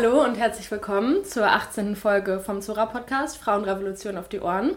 [0.00, 1.96] hallo und herzlich willkommen zur 18.
[1.96, 4.76] Folge vom Zora Podcast Frauenrevolution auf die Ohren.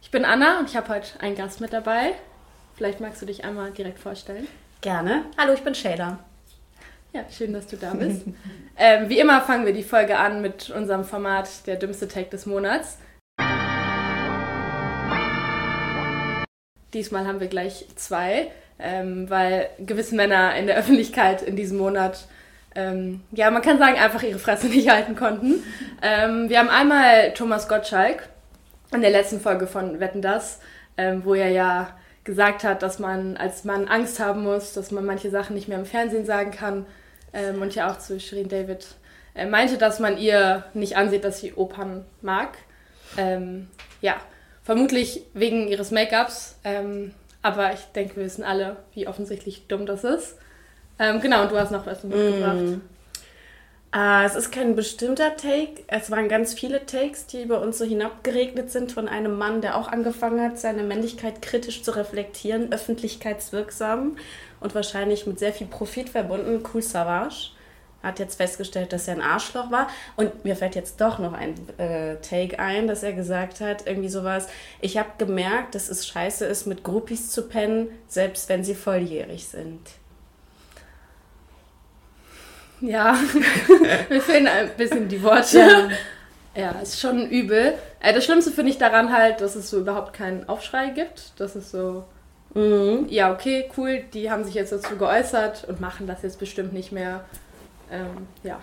[0.00, 2.12] Ich bin Anna und ich habe heute einen Gast mit dabei.
[2.76, 4.46] Vielleicht magst du dich einmal direkt vorstellen.
[4.80, 5.24] Gerne.
[5.36, 6.20] Hallo, ich bin Shayla.
[7.12, 8.26] Ja, schön, dass du da bist.
[8.76, 12.46] ähm, wie immer fangen wir die Folge an mit unserem Format Der dümmste Take des
[12.46, 12.98] Monats.
[16.94, 22.28] Diesmal haben wir gleich zwei, ähm, weil gewisse Männer in der Öffentlichkeit in diesem Monat,
[22.74, 25.62] ähm, ja, man kann sagen, einfach ihre Fresse nicht halten konnten.
[26.02, 28.28] Ähm, wir haben einmal Thomas Gottschalk
[28.92, 30.60] in der letzten Folge von Wetten Das,
[30.96, 35.04] ähm, wo er ja gesagt hat, dass man als Mann Angst haben muss, dass man
[35.04, 36.86] manche Sachen nicht mehr im Fernsehen sagen kann.
[37.32, 38.86] Ähm, und ja auch zu Shirin David
[39.34, 42.58] äh, meinte, dass man ihr nicht ansieht, dass sie Opern mag.
[43.16, 43.68] Ähm,
[44.00, 44.16] ja,
[44.68, 46.58] Vermutlich wegen ihres Make-ups.
[46.62, 50.36] Ähm, aber ich denke, wir wissen alle, wie offensichtlich dumm das ist.
[50.98, 52.56] Ähm, genau, und du hast noch was mitgebracht.
[52.56, 52.80] Mm.
[53.94, 55.82] Uh, es ist kein bestimmter Take.
[55.86, 59.78] Es waren ganz viele Takes, die über uns so hinabgeregnet sind von einem Mann, der
[59.78, 64.18] auch angefangen hat, seine Männlichkeit kritisch zu reflektieren, öffentlichkeitswirksam
[64.60, 66.62] und wahrscheinlich mit sehr viel Profit verbunden.
[66.74, 67.52] Cool Savage
[68.02, 69.88] hat jetzt festgestellt, dass er ein Arschloch war.
[70.16, 74.10] Und mir fällt jetzt doch noch ein äh, Take ein, dass er gesagt hat, irgendwie
[74.10, 74.48] sowas,
[74.82, 79.48] ich habe gemerkt, dass es scheiße ist, mit Groupies zu pennen, selbst wenn sie volljährig
[79.48, 79.80] sind.
[82.80, 83.18] Ja,
[84.08, 85.58] mir fehlen ein bisschen die Worte.
[86.54, 87.74] Ja, ja ist schon übel.
[88.00, 91.32] Äh, das Schlimmste finde ich daran halt, dass es so überhaupt keinen Aufschrei gibt.
[91.38, 92.04] Das ist so,
[92.54, 93.06] mhm.
[93.08, 96.92] ja, okay, cool, die haben sich jetzt dazu geäußert und machen das jetzt bestimmt nicht
[96.92, 97.24] mehr
[97.90, 98.60] ähm, ja.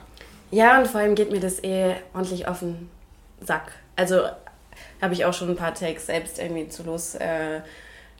[0.51, 2.89] Ja, und vor allem geht mir das eh ordentlich auf den
[3.41, 3.71] Sack.
[3.95, 4.21] Also
[5.01, 7.61] habe ich auch schon ein paar Takes selbst irgendwie zu los äh,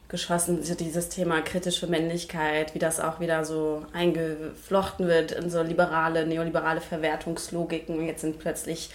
[0.07, 6.25] geschossen, dieses Thema kritische Männlichkeit, wie das auch wieder so eingeflochten wird in so liberale,
[6.27, 8.05] neoliberale Verwertungslogiken.
[8.05, 8.89] Jetzt sind plötzlich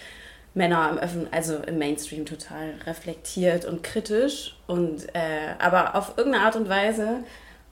[0.53, 6.45] Männer im Öffnen, also im Mainstream total reflektiert und kritisch und äh, aber auf irgendeine
[6.45, 7.23] Art und Weise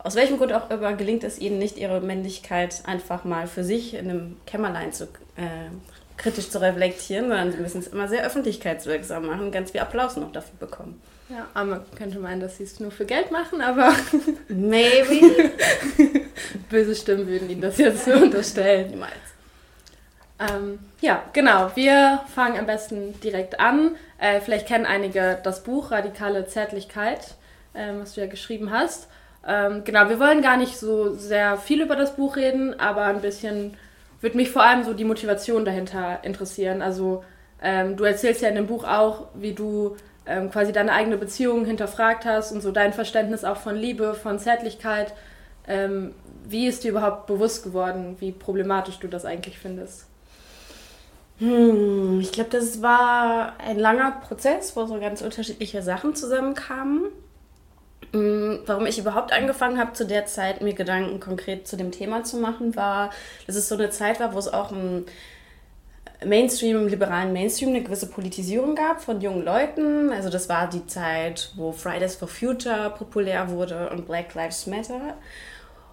[0.01, 3.94] aus welchem Grund auch immer gelingt es ihnen nicht, ihre Männlichkeit einfach mal für sich
[3.94, 5.05] in einem Kämmerlein zu,
[5.35, 5.69] äh,
[6.16, 10.16] kritisch zu reflektieren, sondern sie müssen es immer sehr öffentlichkeitswirksam machen und ganz viel Applaus
[10.16, 11.01] noch dafür bekommen.
[11.29, 13.94] Ja, aber man könnte meinen, dass sie es nur für Geld machen, aber.
[14.47, 15.51] Maybe.
[16.69, 18.90] Böse Stimmen würden ihnen das jetzt so unterstellen.
[18.90, 19.13] Niemals.
[20.40, 21.72] Ähm, ja, genau.
[21.75, 23.95] Wir fangen am besten direkt an.
[24.17, 27.35] Äh, vielleicht kennen einige das Buch Radikale Zärtlichkeit,
[27.73, 29.07] äh, was du ja geschrieben hast.
[29.47, 33.22] Ähm, genau, wir wollen gar nicht so sehr viel über das Buch reden, aber ein
[33.22, 33.78] bisschen
[34.22, 36.81] würde mich vor allem so die Motivation dahinter interessieren.
[36.81, 37.23] Also
[37.61, 39.96] ähm, du erzählst ja in dem Buch auch, wie du
[40.29, 44.38] ähm, quasi deine eigene Beziehung hinterfragt hast und so dein Verständnis auch von Liebe, von
[44.38, 45.13] Zärtlichkeit.
[45.67, 46.13] Ähm,
[46.47, 50.06] wie ist dir überhaupt bewusst geworden, wie problematisch du das eigentlich findest?
[51.40, 57.06] Hm, ich glaube, das war ein langer Prozess, wo so ganz unterschiedliche Sachen zusammenkamen.
[58.11, 62.23] Mm, warum ich überhaupt angefangen habe, zu der Zeit mir Gedanken konkret zu dem Thema
[62.23, 63.11] zu machen, war,
[63.47, 65.06] dass es so eine Zeit war, wo es auch im
[66.25, 70.12] Mainstream, im liberalen Mainstream eine gewisse Politisierung gab von jungen Leuten.
[70.12, 75.16] Also das war die Zeit, wo Fridays for Future populär wurde und Black Lives Matter.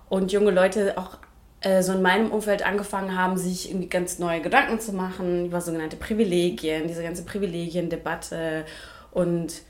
[0.09, 1.19] Und junge Leute auch
[1.60, 5.60] äh, so in meinem Umfeld angefangen haben, sich irgendwie ganz neue Gedanken zu machen über
[5.60, 8.65] sogenannte Privilegien, diese ganze Privilegiendebatte
[9.12, 9.62] und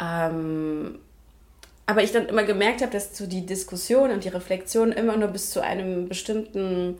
[0.00, 0.98] ähm,
[1.86, 5.28] aber ich dann immer gemerkt habe, dass so die Diskussion und die Reflexion immer nur
[5.28, 6.98] bis zu einem bestimmten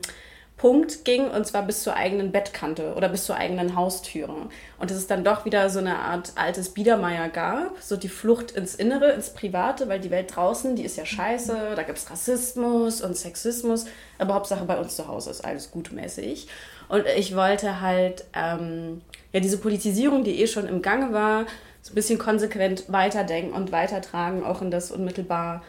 [0.61, 4.47] Punkt ging und zwar bis zur eigenen Bettkante oder bis zur eigenen Haustüre.
[4.77, 8.51] Und dass es dann doch wieder so eine Art altes Biedermeier gab, so die Flucht
[8.51, 12.11] ins Innere, ins Private, weil die Welt draußen, die ist ja scheiße, da gibt es
[12.11, 13.85] Rassismus und Sexismus,
[14.19, 16.47] aber Hauptsache bei uns zu Hause ist alles gutmäßig.
[16.89, 19.01] Und ich wollte halt ähm,
[19.33, 21.47] ja diese Politisierung, die eh schon im Gange war,
[21.81, 25.63] so ein bisschen konsequent weiterdenken und weitertragen, auch in das unmittelbar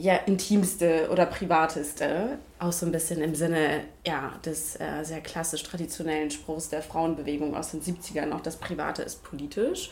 [0.00, 5.62] ja, intimste oder privateste, auch so ein bisschen im Sinne ja, des äh, sehr klassisch
[5.62, 9.90] traditionellen Spruchs der Frauenbewegung aus den 70ern, auch das Private ist politisch.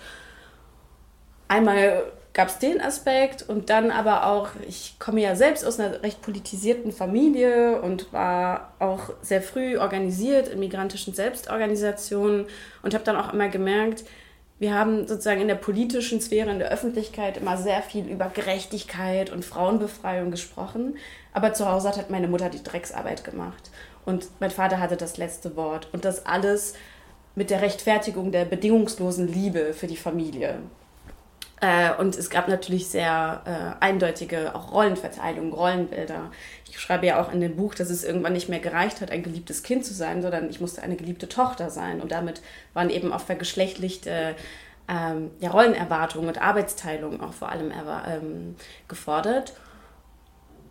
[1.46, 6.02] Einmal gab es den Aspekt und dann aber auch, ich komme ja selbst aus einer
[6.02, 12.46] recht politisierten Familie und war auch sehr früh organisiert in migrantischen Selbstorganisationen
[12.82, 14.04] und habe dann auch immer gemerkt,
[14.58, 19.31] wir haben sozusagen in der politischen Sphäre, in der Öffentlichkeit immer sehr viel über Gerechtigkeit
[19.31, 20.96] und Frauenbefreiung gesprochen.
[21.32, 23.70] Aber zu Hause hat meine Mutter die Drecksarbeit gemacht.
[24.05, 25.88] Und mein Vater hatte das letzte Wort.
[25.93, 26.75] Und das alles
[27.37, 30.58] mit der Rechtfertigung der bedingungslosen Liebe für die Familie.
[31.61, 36.31] Äh, und es gab natürlich sehr äh, eindeutige auch Rollenverteilung, Rollenbilder.
[36.78, 39.62] Schreibe ja auch in dem Buch, dass es irgendwann nicht mehr gereicht hat, ein geliebtes
[39.62, 42.00] Kind zu sein, sondern ich musste eine geliebte Tochter sein.
[42.00, 42.40] Und damit
[42.72, 44.36] waren eben auch vergeschlechtlichte
[44.88, 49.54] ähm, ja, Rollenerwartungen und Arbeitsteilung auch vor allem ähm, gefordert.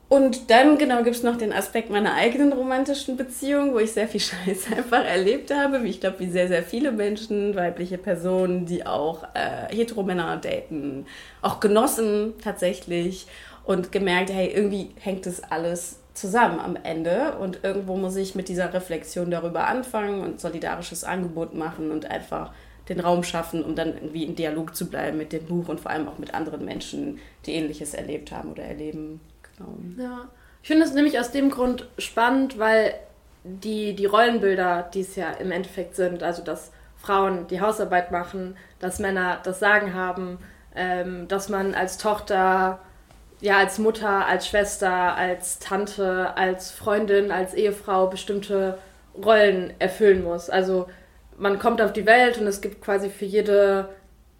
[0.09, 4.07] Und dann, genau, gibt es noch den Aspekt meiner eigenen romantischen Beziehung, wo ich sehr
[4.07, 8.65] viel Scheiß einfach erlebt habe, wie ich glaube, wie sehr, sehr viele Menschen, weibliche Personen,
[8.65, 11.05] die auch äh, Heteromänner daten,
[11.41, 13.27] auch genossen tatsächlich
[13.67, 18.47] und gemerkt, hey, irgendwie hängt das alles zusammen am Ende und irgendwo muss ich mit
[18.47, 22.53] dieser Reflexion darüber anfangen und solidarisches Angebot machen und einfach
[22.87, 25.91] den Raum schaffen, um dann irgendwie im Dialog zu bleiben mit dem Buch und vor
[25.91, 29.19] allem auch mit anderen Menschen, die ähnliches erlebt haben oder erleben.
[29.57, 29.77] Genau.
[30.01, 30.29] Ja,
[30.61, 32.93] ich finde es nämlich aus dem Grund spannend, weil
[33.43, 38.55] die, die Rollenbilder, die es ja im Endeffekt sind, also dass Frauen die Hausarbeit machen,
[38.79, 40.39] dass Männer das Sagen haben,
[40.73, 42.79] ähm, dass man als Tochter,
[43.39, 48.77] ja, als Mutter, als Schwester, als Tante, als Freundin, als Ehefrau bestimmte
[49.15, 50.49] Rollen erfüllen muss.
[50.49, 50.87] Also
[51.37, 53.89] man kommt auf die Welt und es gibt quasi für jede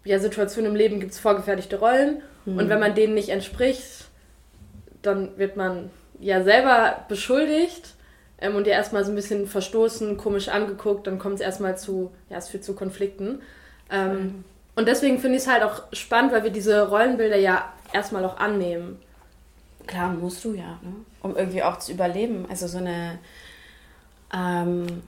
[0.04, 2.22] ja, Situation im Leben gibt's vorgefertigte Rollen.
[2.44, 2.58] Mhm.
[2.58, 4.06] Und wenn man denen nicht entspricht,
[5.02, 7.94] dann wird man ja selber beschuldigt
[8.40, 12.10] ähm, und ja erstmal so ein bisschen verstoßen, komisch angeguckt, dann kommt es erstmal zu,
[12.30, 13.42] ja, es führt zu Konflikten.
[13.90, 14.44] Ähm, mhm.
[14.78, 18.36] Und deswegen finde ich es halt auch spannend, weil wir diese Rollenbilder ja erstmal auch
[18.36, 19.00] annehmen.
[19.88, 20.94] Klar, musst du ja, ne?
[21.20, 22.46] um irgendwie auch zu überleben.
[22.48, 23.18] Also so eine,
[24.32, 25.02] ähm,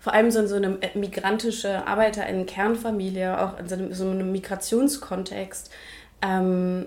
[0.00, 4.32] vor allem so, so eine migrantische Arbeiter in Kernfamilie, auch in so einem, so einem
[4.32, 5.70] Migrationskontext,
[6.22, 6.86] ähm,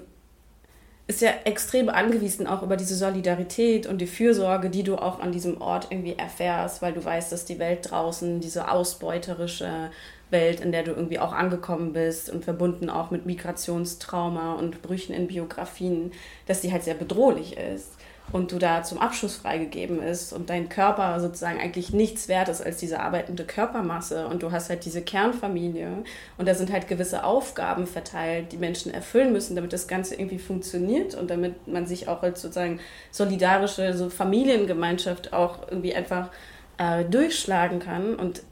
[1.08, 5.32] ist ja extrem angewiesen auch über diese Solidarität und die Fürsorge, die du auch an
[5.32, 9.90] diesem Ort irgendwie erfährst, weil du weißt, dass die Welt draußen, diese ausbeuterische
[10.30, 15.16] Welt, in der du irgendwie auch angekommen bist und verbunden auch mit Migrationstrauma und Brüchen
[15.16, 16.12] in Biografien,
[16.46, 17.92] dass die halt sehr bedrohlich ist
[18.32, 22.62] und du da zum Abschluss freigegeben ist und dein Körper sozusagen eigentlich nichts wert ist
[22.62, 26.04] als diese arbeitende Körpermasse und du hast halt diese Kernfamilie
[26.38, 30.40] und da sind halt gewisse Aufgaben verteilt, die Menschen erfüllen müssen, damit das Ganze irgendwie
[30.40, 32.80] funktioniert und damit man sich auch als sozusagen
[33.12, 36.30] solidarische so Familiengemeinschaft auch irgendwie einfach
[36.78, 38.44] äh, durchschlagen kann und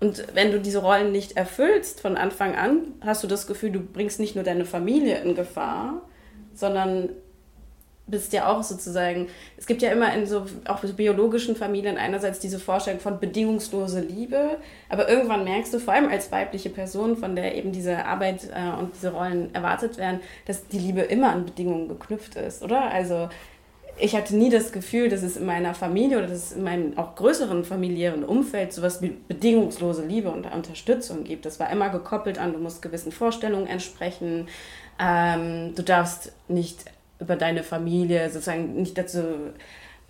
[0.00, 3.78] und wenn du diese Rollen nicht erfüllst von Anfang an, hast du das Gefühl, du
[3.78, 6.02] bringst nicht nur deine Familie in Gefahr,
[6.54, 7.10] sondern
[8.06, 12.58] bist ja auch sozusagen, es gibt ja immer in so, auch biologischen Familien einerseits diese
[12.58, 14.58] Vorstellung von bedingungslose Liebe,
[14.88, 18.78] aber irgendwann merkst du, vor allem als weibliche Person, von der eben diese Arbeit äh,
[18.78, 22.90] und diese Rollen erwartet werden, dass die Liebe immer an Bedingungen geknüpft ist, oder?
[22.90, 23.28] Also
[23.98, 26.98] ich hatte nie das Gefühl, dass es in meiner Familie oder dass es in meinem
[26.98, 31.46] auch größeren familiären Umfeld sowas wie bedingungslose Liebe und Unterstützung gibt.
[31.46, 34.48] Das war immer gekoppelt an, du musst gewissen Vorstellungen entsprechen,
[34.98, 36.84] ähm, du darfst nicht
[37.22, 39.22] über deine Familie sozusagen nicht dazu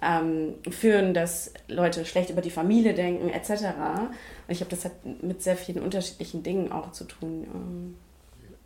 [0.03, 3.51] ähm, führen, dass Leute schlecht über die Familie denken, etc.
[3.51, 4.13] Und
[4.49, 4.93] ich habe das hat
[5.23, 7.97] mit sehr vielen unterschiedlichen Dingen auch zu tun.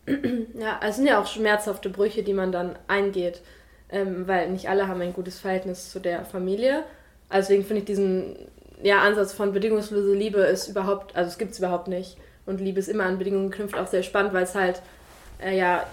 [0.57, 3.43] Ja, es sind ja auch schmerzhafte Brüche, die man dann eingeht,
[3.91, 6.85] ähm, weil nicht alle haben ein gutes Verhältnis zu der Familie.
[7.29, 8.37] Also deswegen finde ich diesen
[8.85, 12.17] ja, Ansatz von bedingungslose Liebe ist überhaupt, also es gibt es überhaupt nicht.
[12.47, 14.81] Und Liebe ist immer an Bedingungen geknüpft, auch sehr spannend, weil es halt
[15.43, 15.85] äh, ja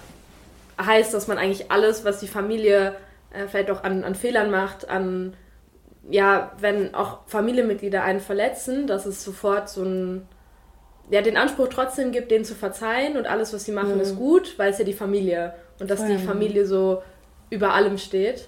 [0.82, 2.96] heißt, dass man eigentlich alles, was die Familie
[3.34, 5.36] äh, vielleicht auch an, an Fehlern macht, an,
[6.10, 10.28] ja, wenn auch Familienmitglieder einen verletzen, dass es sofort so ein,
[11.10, 14.02] ja, den Anspruch trotzdem gibt, denen zu verzeihen und alles, was sie machen, mhm.
[14.02, 17.02] ist gut, weil es ja die Familie und dass die Familie so
[17.50, 18.48] über allem steht.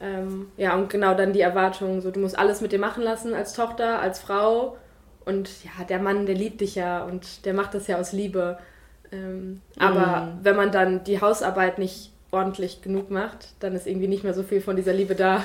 [0.00, 3.34] Ähm, ja, und genau dann die Erwartung, so du musst alles mit dir machen lassen
[3.34, 4.76] als Tochter, als Frau
[5.24, 8.58] und ja, der Mann, der liebt dich ja und der macht das ja aus Liebe.
[9.12, 10.38] Ähm, aber mm.
[10.42, 14.42] wenn man dann die Hausarbeit nicht ordentlich genug macht, dann ist irgendwie nicht mehr so
[14.42, 15.44] viel von dieser Liebe da.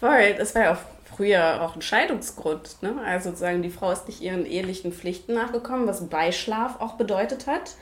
[0.00, 2.82] Voll, das war ja auch früher auch ein Scheidungsgrund.
[2.82, 2.94] Ne?
[3.04, 7.76] Also sozusagen, die Frau ist nicht ihren ehelichen Pflichten nachgekommen, was Beischlaf auch bedeutet hat.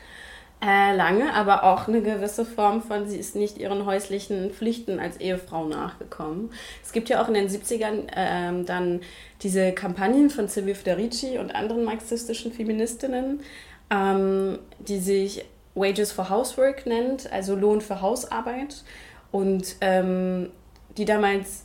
[0.60, 5.18] Äh, lange, aber auch eine gewisse Form von, sie ist nicht ihren häuslichen Pflichten als
[5.18, 6.50] Ehefrau nachgekommen.
[6.82, 9.00] Es gibt ja auch in den 70ern äh, dann
[9.42, 13.40] diese Kampagnen von Silvia Federici und anderen marxistischen Feministinnen,
[13.90, 18.82] ähm, die sich Wages for Housework nennt, also Lohn für Hausarbeit.
[19.30, 20.50] Und ähm,
[20.96, 21.64] die damals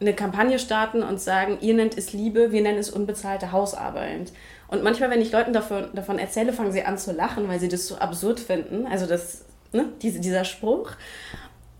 [0.00, 4.32] eine Kampagne starten und sagen, ihr nennt es Liebe, wir nennen es unbezahlte Hausarbeit.
[4.68, 7.68] Und manchmal, wenn ich Leuten davon, davon erzähle, fangen sie an zu lachen, weil sie
[7.68, 8.86] das so absurd finden.
[8.86, 10.92] Also das, ne, diese, dieser Spruch.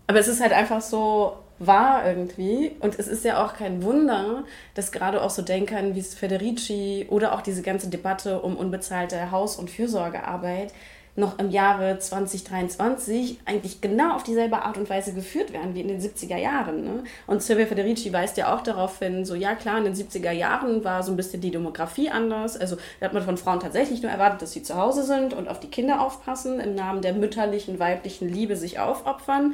[0.07, 2.71] Aber es ist halt einfach so, war irgendwie.
[2.79, 7.33] Und es ist ja auch kein Wunder, dass gerade auch so Denkern wie Federici oder
[7.33, 10.73] auch diese ganze Debatte um unbezahlte Haus- und Fürsorgearbeit
[11.19, 15.87] noch im Jahre 2023 eigentlich genau auf dieselbe Art und Weise geführt werden wie in
[15.87, 16.83] den 70er Jahren.
[16.83, 17.03] Ne?
[17.27, 20.83] Und Silvia Federici weist ja auch darauf hin, so ja klar, in den 70er Jahren
[20.83, 22.57] war so ein bisschen die Demografie anders.
[22.57, 25.47] Also da hat man von Frauen tatsächlich nur erwartet, dass sie zu Hause sind und
[25.47, 29.53] auf die Kinder aufpassen, im Namen der mütterlichen, weiblichen Liebe sich aufopfern.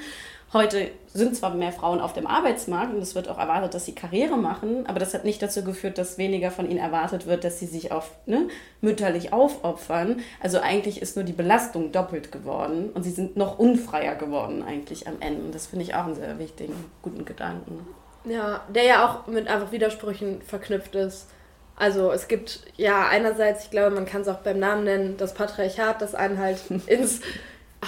[0.54, 3.96] Heute sind zwar mehr Frauen auf dem Arbeitsmarkt und es wird auch erwartet, dass sie
[3.96, 7.60] Karriere machen, aber das hat nicht dazu geführt, dass weniger von ihnen erwartet wird, dass
[7.60, 8.48] sie sich auf ne,
[8.80, 10.22] mütterlich aufopfern.
[10.40, 15.08] Also eigentlich ist nur die Belastung doppelt geworden und sie sind noch unfreier geworden eigentlich
[15.08, 15.42] am Ende.
[15.42, 17.86] Und das finde ich auch einen sehr wichtigen, guten Gedanken.
[18.24, 21.28] Ja, der ja auch mit einfach Widersprüchen verknüpft ist.
[21.76, 25.34] Also es gibt ja einerseits, ich glaube, man kann es auch beim Namen nennen, das
[25.34, 27.22] Patriarchat, das einen halt ins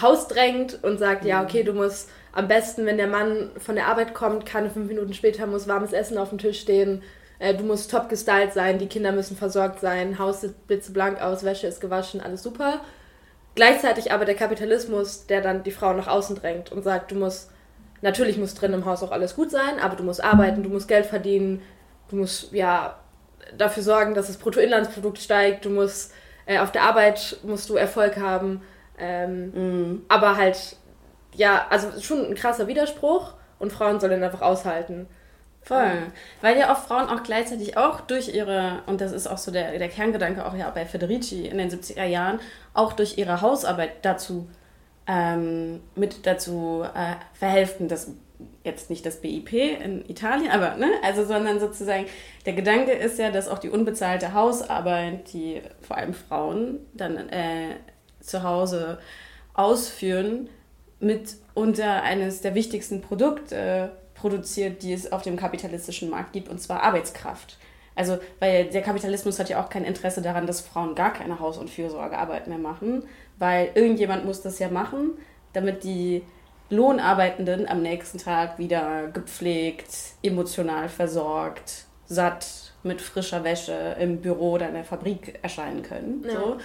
[0.01, 3.88] Haus drängt und sagt, ja, okay, du musst am besten, wenn der Mann von der
[3.88, 7.01] Arbeit kommt, keine fünf Minuten später muss warmes Essen auf dem Tisch stehen.
[7.39, 11.44] Äh, du musst top gestylt sein, die Kinder müssen versorgt sein, Haus sieht blitzeblank aus,
[11.44, 12.82] Wäsche ist gewaschen, alles super.
[13.56, 17.50] Gleichzeitig aber der Kapitalismus, der dann die Frau nach außen drängt und sagt, du musst,
[18.03, 20.88] natürlich muss drin im Haus auch alles gut sein, aber du musst arbeiten, du musst
[20.88, 21.63] Geld verdienen,
[22.10, 23.00] du musst ja
[23.58, 26.13] dafür sorgen, dass das Bruttoinlandsprodukt steigt, du musst
[26.46, 28.62] äh, auf der Arbeit musst du Erfolg haben,
[29.00, 30.06] ähm, mm.
[30.08, 30.77] aber halt
[31.38, 35.08] ja, also schon ein krasser Widerspruch und Frauen sollen einfach aushalten.
[35.62, 35.91] Voll.
[36.41, 39.77] Weil ja auch Frauen auch gleichzeitig auch durch ihre, und das ist auch so der,
[39.77, 42.39] der Kerngedanke auch ja bei Federici in den 70er Jahren,
[42.74, 44.48] auch durch ihre Hausarbeit dazu
[45.08, 48.12] ähm, mit dazu äh, verhelfen, dass
[48.63, 52.06] jetzt nicht das BIP in Italien, aber ne, also sondern sozusagen
[52.46, 57.75] der Gedanke ist ja, dass auch die unbezahlte Hausarbeit, die vor allem Frauen dann äh,
[58.20, 59.00] zu Hause
[59.53, 60.50] ausführen,
[61.00, 63.88] mitunter eines der wichtigsten Produkte äh,
[64.18, 67.58] produziert, die es auf dem kapitalistischen Markt gibt, und zwar Arbeitskraft.
[67.96, 71.58] Also, weil der Kapitalismus hat ja auch kein Interesse daran, dass Frauen gar keine Haus-
[71.58, 73.04] und Fürsorgearbeit mehr machen,
[73.39, 75.12] weil irgendjemand muss das ja machen,
[75.54, 76.24] damit die
[76.70, 79.88] Lohnarbeitenden am nächsten Tag wieder gepflegt,
[80.22, 86.24] emotional versorgt, satt, mit frischer Wäsche im Büro oder in der Fabrik erscheinen können.
[86.25, 86.34] Ja.
[86.34, 86.58] So.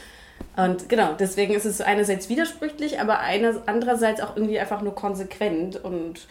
[0.56, 3.20] Und genau, deswegen ist es einerseits widersprüchlich, aber
[3.66, 6.26] andererseits auch irgendwie einfach nur konsequent und.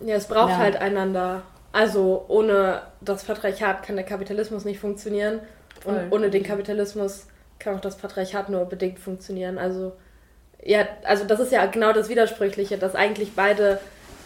[0.00, 0.56] Ja, es braucht ja.
[0.56, 1.42] halt einander.
[1.72, 5.40] Also ohne das Patriarchat kann der Kapitalismus nicht funktionieren.
[5.80, 5.94] Voll.
[5.94, 7.26] Und ohne den Kapitalismus
[7.58, 9.58] kann auch das Patriarchat nur bedingt funktionieren.
[9.58, 9.92] Also,
[10.62, 13.78] ja, also das ist ja genau das Widersprüchliche, dass eigentlich beide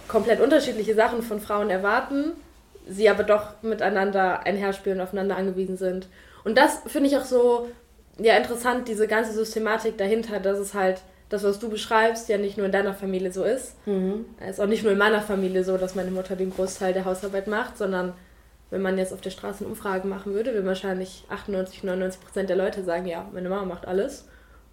[0.08, 2.32] komplett unterschiedliche Sachen von Frauen erwarten,
[2.88, 6.08] sie aber doch miteinander einherspielen und aufeinander angewiesen sind.
[6.44, 7.68] Und das finde ich auch so
[8.18, 12.56] ja interessant, diese ganze Systematik dahinter, dass es halt das, was du beschreibst, ja nicht
[12.56, 13.74] nur in deiner Familie so ist.
[13.86, 14.26] Mhm.
[14.40, 17.04] Es ist auch nicht nur in meiner Familie so, dass meine Mutter den Großteil der
[17.04, 18.12] Hausarbeit macht, sondern
[18.70, 22.56] wenn man jetzt auf der Straße Umfragen machen würde, würden wahrscheinlich 98, 99 Prozent der
[22.56, 24.26] Leute sagen, ja, meine Mama macht alles.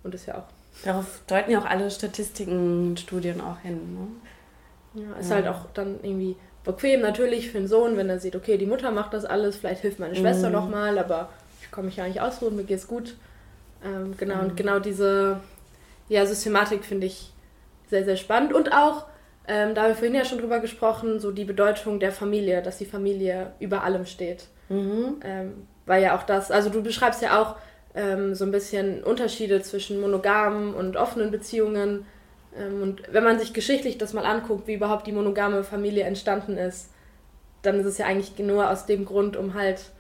[0.03, 0.83] Und das ja auch.
[0.83, 3.79] Darauf deuten ja auch alle Statistiken und Studien auch hin.
[4.93, 5.03] Ne?
[5.03, 5.36] Ja, ist ja.
[5.38, 8.91] halt auch dann irgendwie bequem natürlich für den Sohn, wenn er sieht, okay, die Mutter
[8.91, 10.53] macht das alles, vielleicht hilft meine Schwester mhm.
[10.53, 11.29] nochmal, aber
[11.62, 13.15] ich komme mich ja nicht ausruhen, mir geht's gut.
[13.83, 14.41] Ähm, genau, mhm.
[14.41, 15.39] und genau diese
[16.07, 17.31] ja, Systematik finde ich
[17.89, 18.53] sehr, sehr spannend.
[18.53, 19.05] Und auch,
[19.47, 22.77] ähm, da haben wir vorhin ja schon drüber gesprochen, so die Bedeutung der Familie, dass
[22.77, 24.47] die Familie über allem steht.
[24.69, 25.19] Mhm.
[25.23, 27.55] Ähm, weil ja auch das, also du beschreibst ja auch
[27.95, 32.05] ähm, so ein bisschen Unterschiede zwischen monogamen und offenen Beziehungen.
[32.57, 36.57] Ähm, und wenn man sich geschichtlich das mal anguckt, wie überhaupt die monogame Familie entstanden
[36.57, 36.89] ist,
[37.61, 39.91] dann ist es ja eigentlich nur aus dem Grund, um halt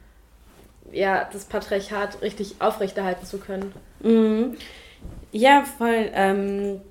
[0.91, 3.73] ja, das Patriarchat richtig aufrechterhalten zu können.
[4.01, 4.57] Mhm.
[5.31, 6.09] Ja, voll.
[6.13, 6.81] Ähm,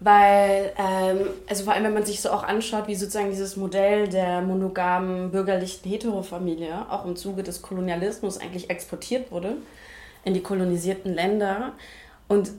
[0.00, 4.08] weil, ähm, also vor allem, wenn man sich so auch anschaut, wie sozusagen dieses Modell
[4.08, 9.56] der monogamen bürgerlichen Heterofamilie auch im Zuge des Kolonialismus eigentlich exportiert wurde
[10.24, 11.72] in die kolonisierten Länder.
[12.28, 12.52] Und,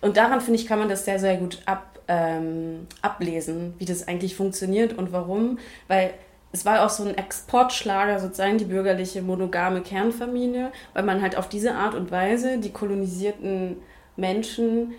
[0.00, 4.08] und daran, finde ich, kann man das sehr, sehr gut ab, ähm, ablesen, wie das
[4.08, 5.58] eigentlich funktioniert und warum.
[5.88, 6.14] Weil
[6.52, 11.48] es war auch so ein Exportschlager sozusagen, die bürgerliche monogame Kernfamilie, weil man halt auf
[11.48, 13.76] diese Art und Weise die kolonisierten
[14.16, 14.94] Menschen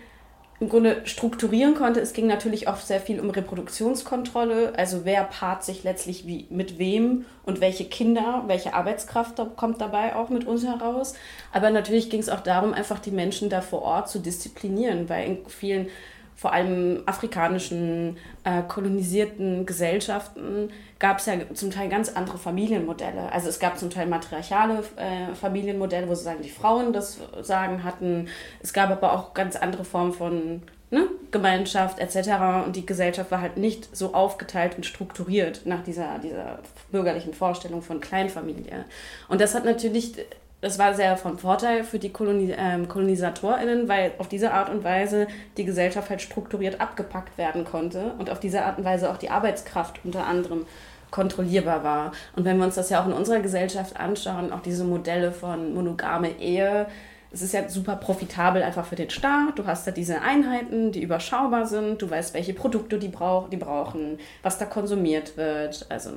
[0.60, 2.00] im Grunde strukturieren konnte.
[2.00, 6.78] Es ging natürlich auch sehr viel um Reproduktionskontrolle, also wer paart sich letztlich wie, mit
[6.78, 11.14] wem und welche Kinder, welche Arbeitskraft kommt dabei auch mit uns heraus.
[11.52, 15.26] Aber natürlich ging es auch darum, einfach die Menschen da vor Ort zu disziplinieren, weil
[15.26, 15.88] in vielen
[16.34, 23.32] vor allem afrikanischen äh, kolonisierten Gesellschaften gab es ja zum Teil ganz andere Familienmodelle.
[23.32, 28.28] Also es gab zum Teil matriarchale äh, Familienmodelle, wo sozusagen die Frauen das Sagen hatten.
[28.60, 32.66] Es gab aber auch ganz andere Formen von ne, Gemeinschaft etc.
[32.66, 36.58] Und die Gesellschaft war halt nicht so aufgeteilt und strukturiert nach dieser, dieser
[36.90, 38.84] bürgerlichen Vorstellung von Kleinfamilie.
[39.28, 40.14] Und das hat natürlich
[40.60, 44.82] das war sehr von Vorteil für die Koloni ähm, KolonisatorInnen, weil auf diese Art und
[44.82, 49.18] Weise die Gesellschaft halt strukturiert abgepackt werden konnte und auf diese Art und Weise auch
[49.18, 50.66] die Arbeitskraft unter anderem
[51.10, 52.12] kontrollierbar war.
[52.34, 55.74] Und wenn wir uns das ja auch in unserer Gesellschaft anschauen, auch diese Modelle von
[55.74, 56.86] monogame Ehe,
[57.30, 59.58] es ist ja super profitabel einfach für den Staat.
[59.58, 62.00] Du hast da diese Einheiten, die überschaubar sind.
[62.00, 65.86] Du weißt, welche Produkte die, brauch die brauchen, was da konsumiert wird.
[65.90, 66.10] Also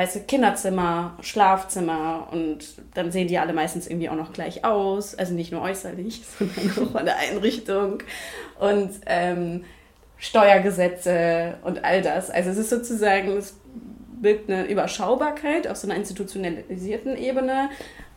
[0.00, 2.64] weißt du, Kinderzimmer, Schlafzimmer und
[2.94, 5.14] dann sehen die alle meistens irgendwie auch noch gleich aus.
[5.14, 8.02] Also nicht nur äußerlich, sondern auch von der Einrichtung.
[8.58, 9.64] Und ähm,
[10.16, 12.30] Steuergesetze und all das.
[12.30, 13.60] Also es ist sozusagen, es
[14.22, 17.68] birgt eine Überschaubarkeit auf so einer institutionalisierten Ebene,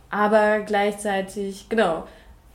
[0.08, 2.06] aber gleichzeitig, genau,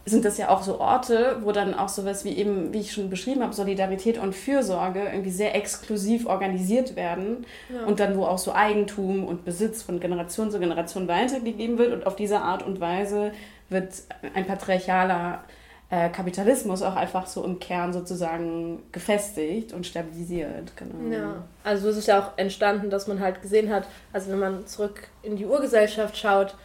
[0.10, 3.10] sind das ja auch so Orte, wo dann auch sowas wie eben, wie ich schon
[3.10, 7.86] beschrieben habe, Solidarität und Fürsorge irgendwie sehr exklusiv organisiert werden ja.
[7.86, 12.08] und dann wo auch so Eigentum und Besitz von Generation zu Generation weitergegeben wird und
[12.08, 13.32] auf diese Art und Weise
[13.70, 13.94] wird
[14.34, 15.44] ein patriarchaler
[15.92, 20.72] äh, Kapitalismus auch einfach so im Kern sozusagen gefestigt und stabilisiert.
[20.76, 21.16] Genau.
[21.16, 24.68] Ja, also es ist ja auch entstanden, dass man halt gesehen hat, also wenn man
[24.68, 26.56] zurück in die Urgesellschaft schaut,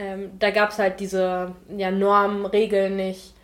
[0.00, 3.34] ähm, da gab es halt diese ja, Normen, Regeln nicht,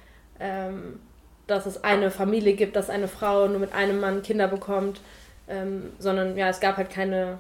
[0.41, 0.99] ähm,
[1.47, 5.03] dass es eine Familie gibt, dass eine Frau nur mit einem Mann Kinder bekommt,
[5.49, 7.39] ähm, sondern ja, es gab halt keine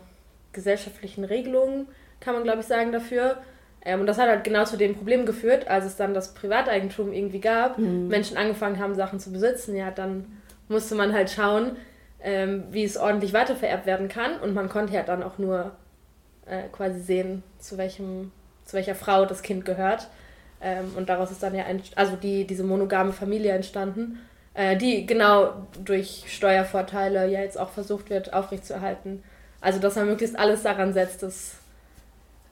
[0.52, 1.88] gesellschaftlichen Regelungen,
[2.20, 3.38] kann man glaube ich sagen, dafür.
[3.82, 7.14] Ähm, und das hat halt genau zu dem Problem geführt, als es dann das Privateigentum
[7.14, 8.08] irgendwie gab, mhm.
[8.08, 10.26] Menschen angefangen haben, Sachen zu besitzen, ja, dann
[10.68, 11.76] musste man halt schauen,
[12.20, 14.38] ähm, wie es ordentlich weitervererbt werden kann.
[14.40, 15.72] Und man konnte ja dann auch nur
[16.44, 18.30] äh, quasi sehen, zu welchem
[18.66, 20.08] zu welcher Frau das Kind gehört.
[20.60, 24.18] Ähm, und daraus ist dann ja ein, also die, diese monogame Familie entstanden,
[24.54, 29.22] äh, die genau durch Steuervorteile ja jetzt auch versucht wird aufrechtzuerhalten.
[29.60, 31.56] Also dass man möglichst alles daran setzt, dass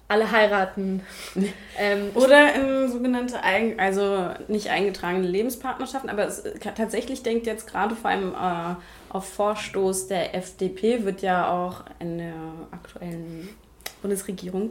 [0.06, 1.00] alle heiraten.
[1.78, 6.44] ähm, Oder in sogenannte, Eigen, also nicht eingetragene Lebenspartnerschaften, aber es,
[6.76, 8.74] tatsächlich denkt jetzt gerade vor allem äh,
[9.08, 12.34] auf Vorstoß der FDP wird ja auch in der
[12.70, 13.48] aktuellen
[14.02, 14.70] Bundesregierung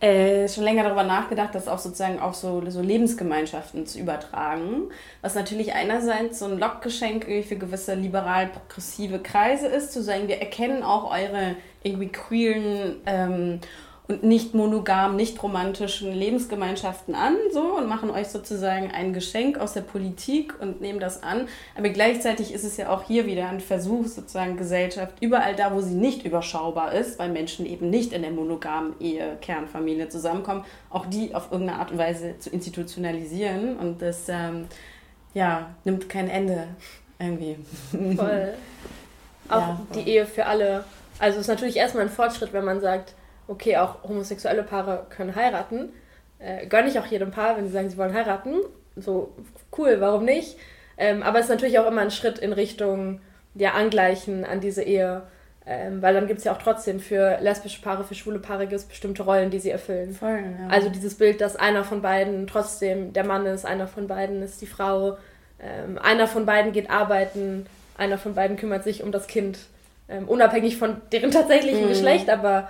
[0.00, 4.90] äh, schon länger darüber nachgedacht, das auch sozusagen auch so, so Lebensgemeinschaften zu übertragen.
[5.22, 10.82] Was natürlich einerseits so ein Lockgeschenk für gewisse liberal-progressive Kreise ist, zu sagen, wir erkennen
[10.82, 13.60] auch eure irgendwie queeren ähm,
[14.06, 19.72] und nicht monogam, nicht romantischen Lebensgemeinschaften an so und machen euch sozusagen ein Geschenk aus
[19.72, 21.48] der Politik und nehmen das an.
[21.74, 25.80] Aber gleichzeitig ist es ja auch hier wieder ein Versuch, sozusagen Gesellschaft, überall da, wo
[25.80, 31.06] sie nicht überschaubar ist, weil Menschen eben nicht in der monogamen Ehe, Kernfamilie zusammenkommen, auch
[31.06, 33.78] die auf irgendeine Art und Weise zu institutionalisieren.
[33.78, 34.66] Und das ähm,
[35.32, 36.68] ja, nimmt kein Ende
[37.18, 37.56] irgendwie.
[38.16, 38.54] Voll.
[39.48, 40.02] Auch ja, voll.
[40.02, 40.84] die Ehe für alle.
[41.18, 43.14] Also es ist natürlich erstmal ein Fortschritt, wenn man sagt,
[43.48, 45.90] okay, auch homosexuelle Paare können heiraten.
[46.38, 48.56] Äh, gönne ich auch jedem Paar, wenn sie sagen, sie wollen heiraten.
[48.96, 49.32] So,
[49.76, 50.56] cool, warum nicht?
[50.96, 53.20] Ähm, aber es ist natürlich auch immer ein Schritt in Richtung
[53.54, 55.22] ja, Angleichen an diese Ehe.
[55.66, 58.80] Ähm, weil dann gibt es ja auch trotzdem für lesbische Paare, für schwule Paare gibt
[58.80, 60.12] es bestimmte Rollen, die sie erfüllen.
[60.12, 60.68] Voll, ja.
[60.68, 64.60] Also dieses Bild, dass einer von beiden trotzdem der Mann ist, einer von beiden ist
[64.60, 65.16] die Frau,
[65.58, 67.64] ähm, einer von beiden geht arbeiten,
[67.96, 69.58] einer von beiden kümmert sich um das Kind,
[70.10, 71.88] ähm, unabhängig von deren tatsächlichen mhm.
[71.88, 72.68] Geschlecht, aber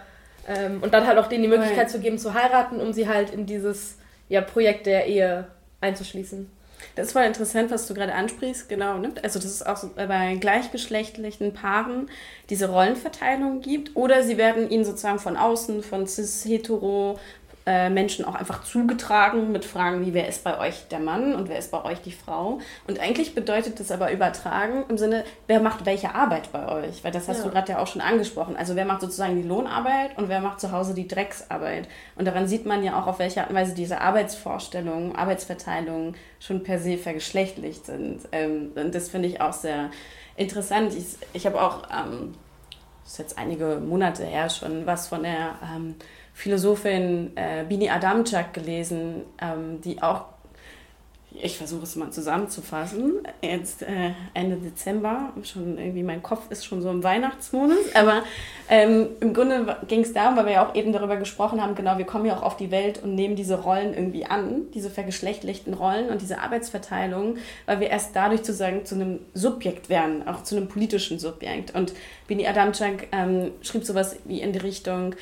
[0.48, 3.30] ähm, und dann halt auch denen die Möglichkeit zu geben, zu heiraten, um sie halt
[3.30, 5.46] in dieses ja, Projekt der Ehe
[5.80, 6.50] einzuschließen.
[6.96, 8.98] Das ist voll interessant, was du gerade ansprichst, genau.
[8.98, 9.12] Ne?
[9.22, 12.08] Also, dass es auch so bei gleichgeschlechtlichen Paaren
[12.50, 13.96] diese Rollenverteilung gibt.
[13.96, 17.18] Oder sie werden ihnen sozusagen von außen, von cis-hetero
[17.66, 21.48] äh, Menschen auch einfach zugetragen mit Fragen wie, wer ist bei euch der Mann und
[21.48, 22.58] wer ist bei euch die Frau?
[22.86, 27.02] Und eigentlich bedeutet das aber übertragen im Sinne, wer macht welche Arbeit bei euch?
[27.02, 27.44] Weil das hast ja.
[27.44, 28.56] du gerade ja auch schon angesprochen.
[28.56, 31.88] Also wer macht sozusagen die Lohnarbeit und wer macht zu Hause die Drecksarbeit?
[32.16, 36.62] Und daran sieht man ja auch, auf welche Art und Weise diese Arbeitsvorstellungen, Arbeitsverteilungen schon
[36.62, 38.20] per se vergeschlechtlicht sind.
[38.32, 39.90] Ähm, und das finde ich auch sehr
[40.36, 40.94] interessant.
[40.94, 42.34] Ich, ich habe auch, ähm,
[43.04, 45.94] das ist jetzt einige Monate her schon, was von der ähm,
[46.34, 50.24] Philosophin äh, Bini Adamczak gelesen, ähm, die auch,
[51.30, 56.82] ich versuche es mal zusammenzufassen, jetzt äh, Ende Dezember, schon irgendwie mein Kopf ist schon
[56.82, 58.24] so im Weihnachtsmodus, aber
[58.68, 61.98] ähm, im Grunde ging es darum, weil wir ja auch eben darüber gesprochen haben, genau,
[61.98, 65.72] wir kommen ja auch auf die Welt und nehmen diese Rollen irgendwie an, diese vergeschlechtlichten
[65.72, 70.56] Rollen und diese Arbeitsverteilung, weil wir erst dadurch sozusagen zu einem Subjekt werden, auch zu
[70.56, 71.76] einem politischen Subjekt.
[71.76, 71.94] Und
[72.26, 75.14] Bini Adamczak ähm, schrieb sowas wie in die Richtung,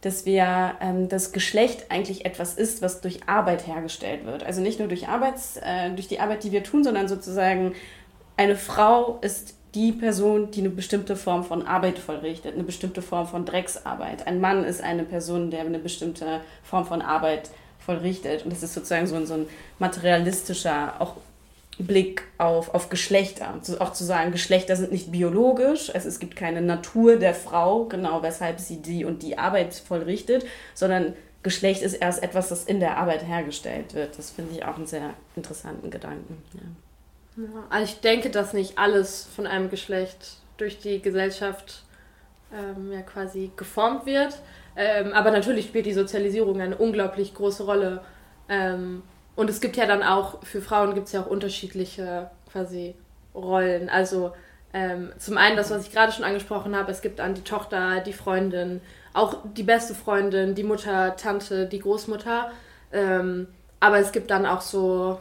[0.00, 4.42] dass wir ähm, das Geschlecht eigentlich etwas ist, was durch Arbeit hergestellt wird.
[4.42, 7.74] Also nicht nur durch, Arbeits, äh, durch die Arbeit, die wir tun, sondern sozusagen
[8.36, 13.26] eine Frau ist die Person, die eine bestimmte Form von Arbeit vollrichtet, eine bestimmte Form
[13.28, 14.26] von Drecksarbeit.
[14.26, 18.44] Ein Mann ist eine Person, der eine bestimmte Form von Arbeit vollrichtet.
[18.44, 19.46] Und das ist sozusagen so ein, so ein
[19.78, 21.16] materialistischer, auch
[21.80, 23.54] Blick auf, auf Geschlechter.
[23.80, 28.22] auch zu sagen, Geschlechter sind nicht biologisch, also es gibt keine Natur der Frau, genau
[28.22, 32.98] weshalb sie die und die Arbeit vollrichtet, sondern Geschlecht ist erst etwas, das in der
[32.98, 34.18] Arbeit hergestellt wird.
[34.18, 36.42] Das finde ich auch einen sehr interessanten Gedanken.
[36.54, 36.60] Ja.
[37.70, 41.84] Also ich denke, dass nicht alles von einem Geschlecht durch die Gesellschaft
[42.52, 44.38] ähm, ja quasi geformt wird.
[44.76, 48.02] Ähm, aber natürlich spielt die Sozialisierung eine unglaublich große Rolle.
[48.48, 49.02] Ähm,
[49.36, 52.94] und es gibt ja dann auch, für Frauen gibt es ja auch unterschiedliche quasi
[53.34, 53.88] Rollen.
[53.88, 54.32] Also
[54.72, 58.00] ähm, zum einen das, was ich gerade schon angesprochen habe, es gibt dann die Tochter,
[58.00, 58.80] die Freundin,
[59.14, 62.50] auch die beste Freundin, die Mutter, Tante, die Großmutter.
[62.92, 63.48] Ähm,
[63.80, 65.18] aber es gibt dann auch so,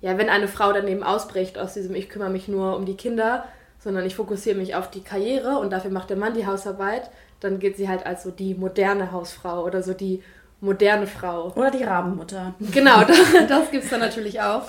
[0.00, 2.96] ja, wenn eine Frau dann eben ausbricht aus diesem Ich kümmere mich nur um die
[2.96, 3.44] Kinder,
[3.78, 7.58] sondern ich fokussiere mich auf die Karriere und dafür macht der Mann die Hausarbeit, dann
[7.58, 10.22] geht sie halt als so die moderne Hausfrau oder so die
[10.64, 11.52] moderne Frau.
[11.54, 12.54] Oder die Rabenmutter.
[12.72, 14.62] Genau, das, das gibt es dann natürlich auch.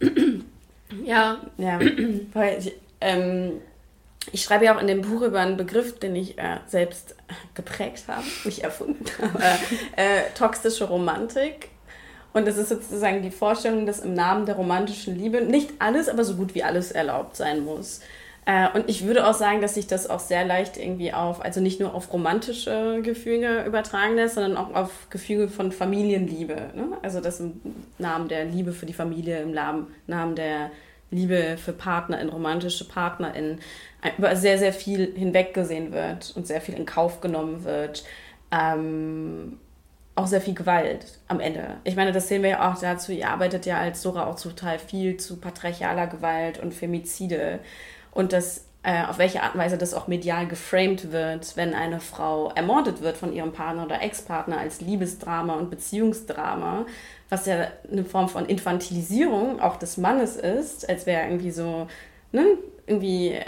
[1.04, 1.38] ja.
[1.58, 1.80] Ja,
[2.32, 3.60] weil ich, ähm,
[4.30, 7.16] ich schreibe ja auch in dem Buch über einen Begriff, den ich äh, selbst
[7.54, 9.42] geprägt habe, nicht erfunden habe,
[9.96, 11.70] äh, toxische Romantik.
[12.32, 16.24] Und das ist sozusagen die Vorstellung, dass im Namen der romantischen Liebe nicht alles, aber
[16.24, 18.00] so gut wie alles erlaubt sein muss.
[18.44, 21.60] Äh, und ich würde auch sagen, dass sich das auch sehr leicht irgendwie auf, also
[21.60, 26.54] nicht nur auf romantische Gefüge übertragen lässt, sondern auch auf Gefüge von Familienliebe.
[26.74, 26.88] Ne?
[27.02, 27.60] Also das im
[27.98, 30.70] Namen der Liebe für die Familie, im Namen der
[31.10, 33.60] Liebe für PartnerInnen, romantische PartnerInnen,
[34.18, 38.02] über sehr, sehr viel hinweggesehen wird und sehr viel in Kauf genommen wird.
[38.50, 39.58] Ähm,
[40.14, 41.76] auch sehr viel Gewalt am Ende.
[41.84, 44.78] Ich meine, das sehen wir ja auch dazu, ihr arbeitet ja als Sora auch total
[44.78, 47.60] viel zu patriarchaler Gewalt und Femizide
[48.12, 52.00] und das, äh, auf welche Art und Weise das auch medial geframed wird, wenn eine
[52.00, 56.86] Frau ermordet wird von ihrem Partner oder Ex-Partner als Liebesdrama und Beziehungsdrama,
[57.28, 61.88] was ja eine Form von Infantilisierung auch des Mannes ist, als wäre irgendwie so,
[62.32, 62.44] ne,
[62.86, 63.38] irgendwie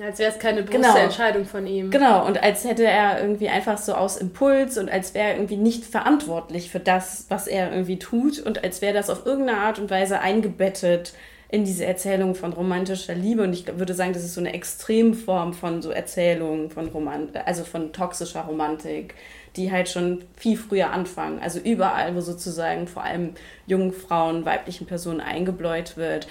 [0.00, 0.96] ja, als wäre es keine bewusste genau.
[0.96, 1.90] Entscheidung von ihm.
[1.90, 5.58] Genau, und als hätte er irgendwie einfach so aus Impuls und als wäre er irgendwie
[5.58, 9.78] nicht verantwortlich für das, was er irgendwie tut und als wäre das auf irgendeine Art
[9.78, 11.12] und Weise eingebettet
[11.50, 13.42] in diese Erzählung von romantischer Liebe.
[13.42, 17.64] Und ich würde sagen, das ist so eine Extremform von so Erzählungen von Romant also
[17.64, 19.14] von toxischer Romantik,
[19.56, 21.40] die halt schon viel früher anfangen.
[21.40, 23.34] Also überall, wo sozusagen vor allem
[23.66, 26.28] jungen Frauen, weiblichen Personen eingebläut wird,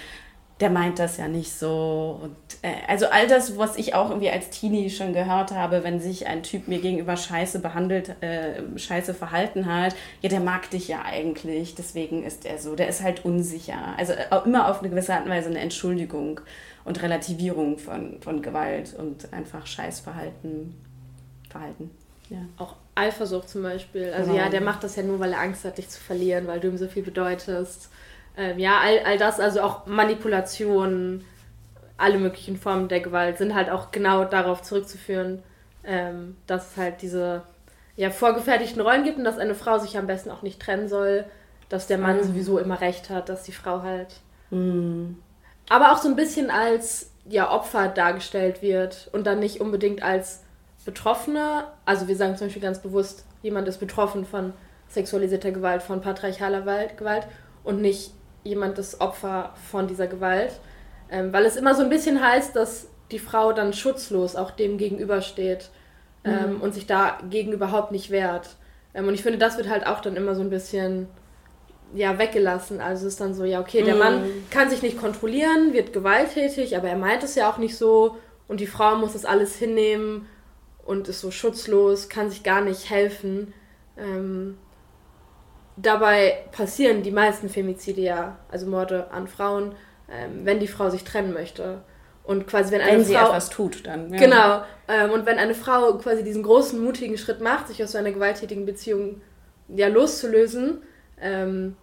[0.60, 2.20] der meint das ja nicht so.
[2.22, 6.00] Und, äh, also all das, was ich auch irgendwie als Teenie schon gehört habe, wenn
[6.00, 10.88] sich ein Typ mir gegenüber scheiße behandelt, äh, scheiße verhalten hat, ja, der mag dich
[10.88, 12.76] ja eigentlich, deswegen ist er so.
[12.76, 13.94] Der ist halt unsicher.
[13.96, 16.40] Also äh, immer auf eine gewisse Art und Weise eine Entschuldigung
[16.84, 20.74] und Relativierung von, von Gewalt und einfach Scheißverhalten.
[21.48, 21.90] Verhalten.
[22.28, 22.38] Ja.
[22.58, 24.12] Auch Eifersucht zum Beispiel.
[24.12, 24.44] Also genau.
[24.44, 26.68] ja, der macht das ja nur, weil er Angst hat, dich zu verlieren, weil du
[26.68, 27.90] ihm so viel bedeutest.
[28.40, 31.22] Ähm, ja, all, all das, also auch Manipulation,
[31.98, 35.42] alle möglichen Formen der Gewalt sind halt auch genau darauf zurückzuführen,
[35.84, 37.42] ähm, dass es halt diese
[37.96, 41.26] ja, vorgefertigten Rollen gibt und dass eine Frau sich am besten auch nicht trennen soll,
[41.68, 42.22] dass der Mann mhm.
[42.22, 44.20] sowieso immer recht hat, dass die Frau halt.
[44.48, 45.18] Mhm.
[45.68, 50.44] Aber auch so ein bisschen als ja, Opfer dargestellt wird und dann nicht unbedingt als
[50.86, 51.64] Betroffene.
[51.84, 54.54] Also wir sagen zum Beispiel ganz bewusst, jemand ist betroffen von
[54.88, 56.62] sexualisierter Gewalt, von patriarchaler
[56.96, 57.26] Gewalt
[57.64, 60.60] und nicht jemand das Opfer von dieser Gewalt.
[61.10, 64.78] Ähm, weil es immer so ein bisschen heißt, dass die Frau dann schutzlos auch dem
[64.78, 65.70] gegenübersteht
[66.24, 66.60] ähm, mhm.
[66.60, 68.50] und sich dagegen überhaupt nicht wehrt.
[68.94, 71.08] Ähm, und ich finde, das wird halt auch dann immer so ein bisschen
[71.94, 72.80] ja, weggelassen.
[72.80, 74.00] Also es ist dann so, ja, okay, der mhm.
[74.00, 78.16] Mann kann sich nicht kontrollieren, wird gewalttätig, aber er meint es ja auch nicht so.
[78.46, 80.26] Und die Frau muss das alles hinnehmen
[80.84, 83.52] und ist so schutzlos, kann sich gar nicht helfen.
[83.96, 84.58] Ähm,
[85.82, 89.74] dabei passieren die meisten Femizide ja, also Morde an Frauen,
[90.10, 91.82] ähm, wenn die Frau sich trennen möchte.
[92.24, 94.12] Und quasi, wenn eine wenn sie Frau, etwas tut, dann.
[94.12, 94.18] Ja.
[94.18, 94.62] Genau.
[94.88, 98.12] Ähm, und wenn eine Frau quasi diesen großen, mutigen Schritt macht, sich aus so einer
[98.12, 99.20] gewalttätigen Beziehung
[99.68, 100.82] ja loszulösen,
[101.20, 101.76] ähm,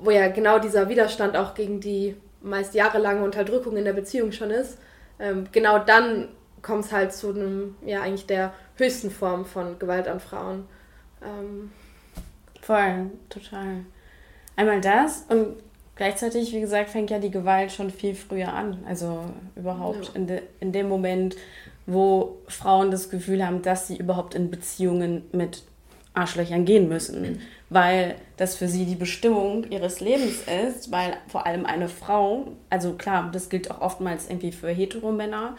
[0.00, 4.50] wo ja genau dieser Widerstand auch gegen die meist jahrelange Unterdrückung in der Beziehung schon
[4.50, 4.78] ist,
[5.18, 6.28] ähm, genau dann
[6.60, 10.66] kommt es halt zu einem, ja, eigentlich der höchsten Form von Gewalt an Frauen.
[12.62, 13.84] Voll, total.
[14.56, 15.56] Einmal das und
[15.96, 18.78] gleichzeitig, wie gesagt, fängt ja die Gewalt schon viel früher an.
[18.86, 19.24] Also
[19.56, 20.14] überhaupt ja.
[20.14, 21.36] in, de, in dem Moment,
[21.86, 25.64] wo Frauen das Gefühl haben, dass sie überhaupt in Beziehungen mit
[26.14, 31.64] Arschlöchern gehen müssen, weil das für sie die Bestimmung ihres Lebens ist, weil vor allem
[31.64, 35.56] eine Frau, also klar, das gilt auch oftmals irgendwie für Heteromänner,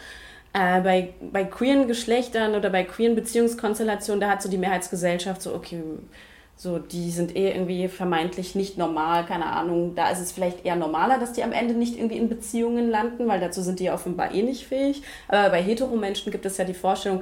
[0.53, 5.55] äh, bei, bei queeren Geschlechtern oder bei queeren Beziehungskonstellationen, da hat so die Mehrheitsgesellschaft so,
[5.55, 5.81] okay,
[6.55, 9.95] So, die sind eh irgendwie vermeintlich nicht normal, keine Ahnung.
[9.95, 13.27] Da ist es vielleicht eher normaler, dass die am Ende nicht irgendwie in Beziehungen landen,
[13.27, 15.01] weil dazu sind die offenbar eh nicht fähig.
[15.27, 17.21] Aber bei Heteromenschen gibt es ja die Vorstellung,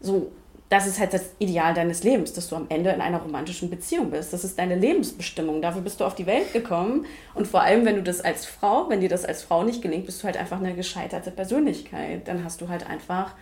[0.00, 0.32] so,
[0.68, 4.10] das ist halt das Ideal deines Lebens, dass du am Ende in einer romantischen Beziehung
[4.10, 4.32] bist.
[4.32, 5.62] Das ist deine Lebensbestimmung.
[5.62, 7.06] Dafür bist du auf die Welt gekommen.
[7.34, 10.06] Und vor allem, wenn du das als Frau, wenn dir das als Frau nicht gelingt,
[10.06, 12.26] bist du halt einfach eine gescheiterte Persönlichkeit.
[12.26, 13.34] Dann hast du halt einfach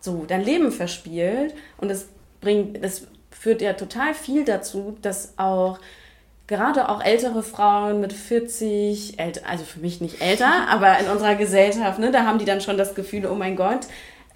[0.00, 1.54] so dein Leben verspielt.
[1.76, 2.08] Und das
[2.40, 3.06] bringt, das
[3.40, 5.78] führt ja total viel dazu, dass auch
[6.46, 11.98] gerade auch ältere Frauen mit 40, also für mich nicht älter, aber in unserer Gesellschaft,
[11.98, 13.86] ne, da haben die dann schon das Gefühl, oh mein Gott,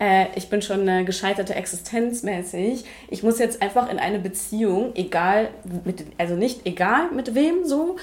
[0.01, 2.87] äh, ich bin schon eine gescheiterte existenzmäßig.
[3.11, 5.51] Ich muss jetzt einfach in eine Beziehung, egal,
[5.85, 7.97] mit, also nicht egal mit wem so,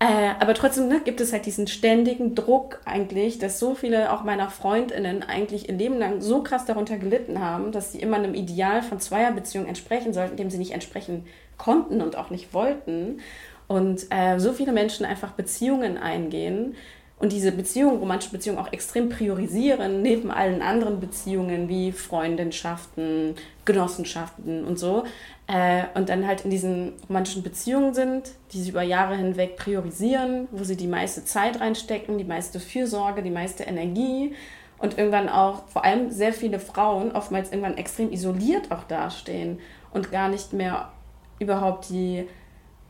[0.00, 4.24] äh, aber trotzdem ne, gibt es halt diesen ständigen Druck eigentlich, dass so viele auch
[4.24, 8.32] meiner Freundinnen eigentlich ihr Leben lang so krass darunter gelitten haben, dass sie immer einem
[8.32, 11.26] Ideal von Zweierbeziehungen entsprechen sollten, dem sie nicht entsprechen
[11.58, 13.20] konnten und auch nicht wollten.
[13.68, 16.74] Und äh, so viele Menschen einfach Beziehungen eingehen,
[17.20, 23.34] und diese Beziehungen, romantische Beziehungen auch extrem priorisieren, neben allen anderen Beziehungen wie Freundschaften,
[23.66, 25.04] Genossenschaften und so.
[25.50, 30.46] Äh, und dann halt in diesen romantischen Beziehungen sind, die sie über Jahre hinweg priorisieren,
[30.52, 34.36] wo sie die meiste Zeit reinstecken, die meiste Fürsorge, die meiste Energie
[34.78, 39.58] und irgendwann auch vor allem sehr viele Frauen oftmals irgendwann extrem isoliert auch dastehen
[39.92, 40.92] und gar nicht mehr
[41.40, 42.28] überhaupt die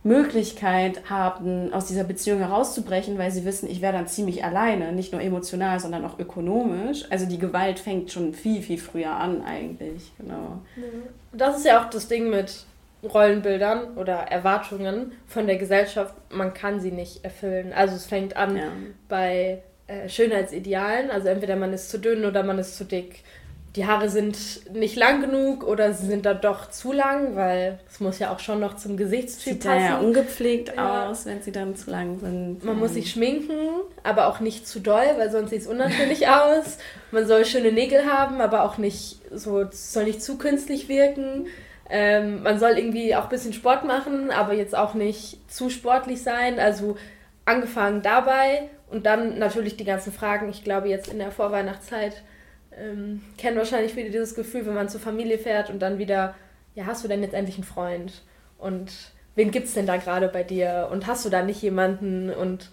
[0.03, 5.13] Möglichkeit haben, aus dieser Beziehung herauszubrechen, weil sie wissen, ich wäre dann ziemlich alleine, nicht
[5.13, 7.05] nur emotional, sondern auch ökonomisch.
[7.11, 10.63] Also die Gewalt fängt schon viel, viel früher an eigentlich, genau.
[11.33, 12.65] Das ist ja auch das Ding mit
[13.03, 16.15] Rollenbildern oder Erwartungen von der Gesellschaft.
[16.31, 17.73] Man kann sie nicht erfüllen.
[17.75, 18.69] Also es fängt an ja.
[19.09, 23.23] bei äh, Schönheitsidealen, also entweder man ist zu dünn oder man ist zu dick
[23.77, 24.37] die Haare sind
[24.75, 28.41] nicht lang genug oder sie sind dann doch zu lang, weil es muss ja auch
[28.41, 29.81] schon noch zum Gesichtstyp Sieht passen.
[29.81, 31.09] Sieht ja ungepflegt ja.
[31.09, 32.65] aus, wenn sie dann zu lang sind.
[32.65, 33.69] Man muss sich schminken,
[34.03, 36.79] aber auch nicht zu doll, weil sonst sieht es unnatürlich aus.
[37.13, 41.47] Man soll schöne Nägel haben, aber auch nicht so, soll nicht zu künstlich wirken.
[41.89, 46.23] Ähm, man soll irgendwie auch ein bisschen Sport machen, aber jetzt auch nicht zu sportlich
[46.23, 46.59] sein.
[46.59, 46.97] Also
[47.45, 50.49] angefangen dabei und dann natürlich die ganzen Fragen.
[50.51, 52.23] Ich glaube jetzt in der Vorweihnachtszeit
[52.77, 56.35] ähm, kennen wahrscheinlich viele dieses Gefühl, wenn man zur Familie fährt und dann wieder,
[56.75, 58.23] ja, hast du denn jetzt endlich einen Freund?
[58.59, 58.93] Und
[59.35, 60.89] wen gibt es denn da gerade bei dir?
[60.91, 62.31] Und hast du da nicht jemanden?
[62.31, 62.71] Und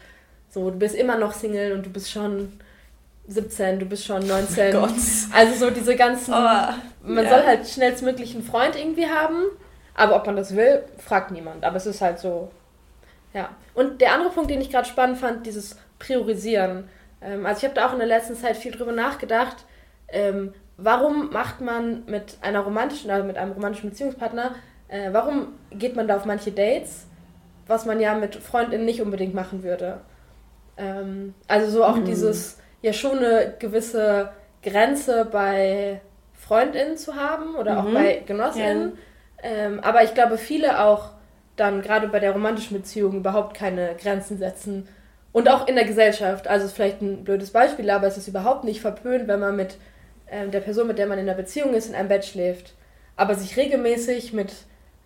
[0.49, 2.53] so, du bist immer noch Single und du bist schon
[3.27, 4.75] 17, du bist schon 19.
[4.75, 4.91] Oh Gott.
[5.33, 6.33] Also so diese ganzen.
[6.33, 6.37] Oh,
[7.03, 7.29] man ja.
[7.29, 9.43] soll halt schnellstmöglich einen Freund irgendwie haben.
[9.95, 11.65] Aber ob man das will, fragt niemand.
[11.65, 12.51] Aber es ist halt so.
[13.33, 13.49] Ja.
[13.73, 16.87] Und der andere Punkt, den ich gerade spannend fand, dieses Priorisieren.
[17.21, 19.65] Ähm, also ich habe da auch in der letzten Zeit viel drüber nachgedacht
[20.09, 24.55] ähm, warum macht man mit einer romantischen, also mit einem romantischen Beziehungspartner,
[24.87, 27.05] äh, warum geht man da auf manche Dates,
[27.67, 29.99] was man ja mit Freundinnen nicht unbedingt machen würde?
[30.77, 32.05] Ähm, also so auch mhm.
[32.05, 34.29] dieses, ja schon eine gewisse
[34.63, 36.01] Grenze bei
[36.33, 37.79] Freundinnen zu haben oder mhm.
[37.79, 38.93] auch bei Genossinnen.
[39.43, 39.49] Ja.
[39.49, 41.11] Ähm, aber ich glaube, viele auch
[41.55, 44.87] dann gerade bei der romantischen Beziehung überhaupt keine Grenzen setzen.
[45.33, 46.47] Und auch in der Gesellschaft.
[46.47, 49.55] Also es ist vielleicht ein blödes Beispiel, aber es ist überhaupt nicht verpönt, wenn man
[49.55, 49.77] mit
[50.31, 52.73] ähm, der Person, mit der man in einer Beziehung ist, in einem Bett schläft,
[53.15, 54.53] aber sich regelmäßig mit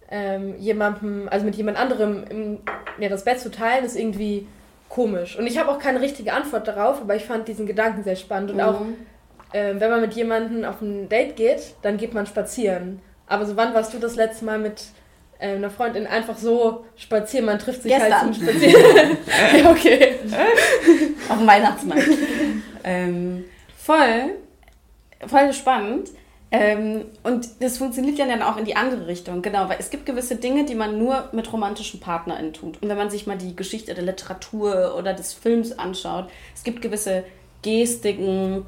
[0.10, 2.58] ähm, jemandem, also mit jemand anderem im,
[3.00, 4.48] ja, das Bett zu teilen, ist irgendwie
[4.90, 5.38] komisch.
[5.38, 8.52] Und ich habe auch keine richtige Antwort darauf, aber ich fand diesen Gedanken sehr spannend.
[8.52, 8.64] Und mhm.
[8.64, 8.82] auch,
[9.54, 13.00] äh, wenn man mit jemandem auf ein Date geht, dann geht man spazieren.
[13.28, 14.84] Aber so wann warst du das letzte Mal mit
[15.40, 17.46] äh, einer Freundin einfach so spazieren?
[17.46, 18.12] Man trifft sich Gestern.
[18.12, 19.18] halt zum Spazieren.
[19.64, 20.16] ja, okay.
[21.30, 22.10] auf dem Weihnachtsmarkt.
[22.84, 23.46] ähm,
[23.78, 24.36] voll
[25.28, 26.10] voll spannend.
[26.54, 30.06] Ähm, und das funktioniert ja dann auch in die andere Richtung, genau, weil es gibt
[30.06, 32.82] gewisse Dinge, die man nur mit romantischen PartnerInnen tut.
[32.82, 36.82] Und wenn man sich mal die Geschichte der Literatur oder des Films anschaut, es gibt
[36.82, 37.24] gewisse
[37.62, 38.66] Gestiken,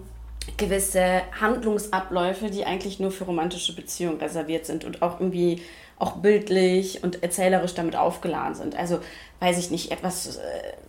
[0.56, 5.62] gewisse Handlungsabläufe, die eigentlich nur für romantische Beziehungen reserviert sind und auch irgendwie
[6.00, 8.76] auch bildlich und erzählerisch damit aufgeladen sind.
[8.78, 9.00] Also,
[9.40, 10.42] weiß ich nicht, etwas, äh,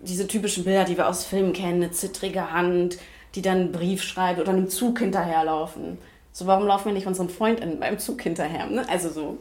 [0.02, 2.98] diese typischen Bilder, die wir aus Filmen kennen, eine zittrige Hand,
[3.34, 5.98] die dann einen Brief schreibt oder einem Zug hinterherlaufen.
[6.32, 8.66] So, warum laufen wir nicht unseren Freunden beim Zug hinterher?
[8.66, 8.84] Ne?
[8.88, 9.38] Also so,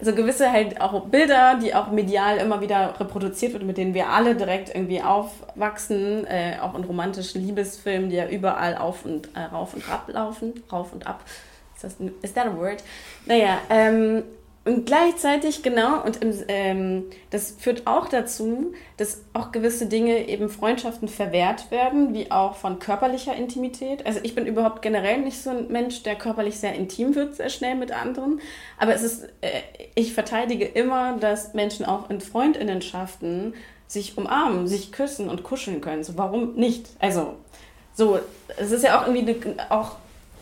[0.00, 4.08] so gewisse halt auch Bilder, die auch medial immer wieder reproduziert wird, mit denen wir
[4.08, 9.40] alle direkt irgendwie aufwachsen, äh, auch in romantischen Liebesfilmen, die ja überall auf und äh,
[9.40, 11.24] rauf und ab laufen, rauf und ab.
[11.76, 12.82] Ist das, ist that a word?
[13.26, 14.24] Naja, ähm,
[14.64, 20.48] Und gleichzeitig, genau, und im, ähm, das führt auch dazu, dass auch gewisse Dinge eben
[20.48, 24.06] Freundschaften verwehrt werden, wie auch von körperlicher Intimität.
[24.06, 27.48] Also ich bin überhaupt generell nicht so ein Mensch, der körperlich sehr intim wird, sehr
[27.48, 28.40] schnell mit anderen.
[28.78, 29.62] Aber es ist, äh,
[29.96, 33.54] ich verteidige immer, dass Menschen auch in Freundinnenschaften
[33.88, 36.04] sich umarmen, sich küssen und kuscheln können.
[36.04, 36.86] So, warum nicht?
[37.00, 37.34] Also,
[37.94, 38.20] so,
[38.56, 39.96] es ist ja auch irgendwie eine, auch,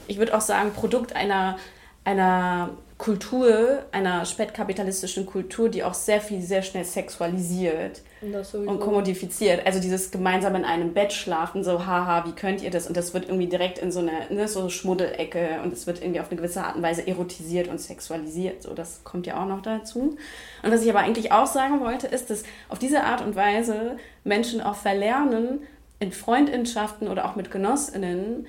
[0.08, 1.56] ich würde auch sagen, Produkt einer,
[2.04, 2.70] einer
[3.00, 9.64] Kultur, einer spätkapitalistischen Kultur, die auch sehr viel, sehr schnell sexualisiert und kommodifiziert.
[9.64, 12.86] Also dieses gemeinsam in einem Bett schlafen, so haha, wie könnt ihr das?
[12.86, 16.20] Und das wird irgendwie direkt in so eine ne, so Schmuddelecke und es wird irgendwie
[16.20, 18.64] auf eine gewisse Art und Weise erotisiert und sexualisiert.
[18.64, 20.18] So, das kommt ja auch noch dazu.
[20.62, 23.96] Und was ich aber eigentlich auch sagen wollte, ist, dass auf diese Art und Weise
[24.24, 25.60] Menschen auch verlernen,
[26.00, 28.46] in Freundschaften oder auch mit Genossinnen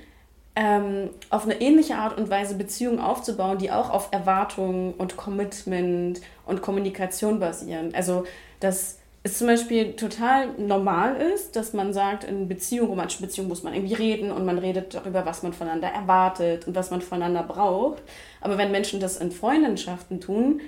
[0.56, 6.22] ähm, auf eine ähnliche Art und Weise Beziehungen aufzubauen, die auch auf Erwartungen und Commitment
[6.46, 7.94] und Kommunikation basieren.
[7.96, 8.26] Also,
[8.60, 13.64] dass es zum Beispiel total normal ist, dass man sagt, in Beziehung, romantischen Beziehungen muss
[13.64, 17.44] man irgendwie reden und man redet darüber, was man voneinander erwartet und was man voneinander
[17.44, 18.02] braucht.
[18.42, 20.62] Aber wenn Menschen das in Freundschaften tun,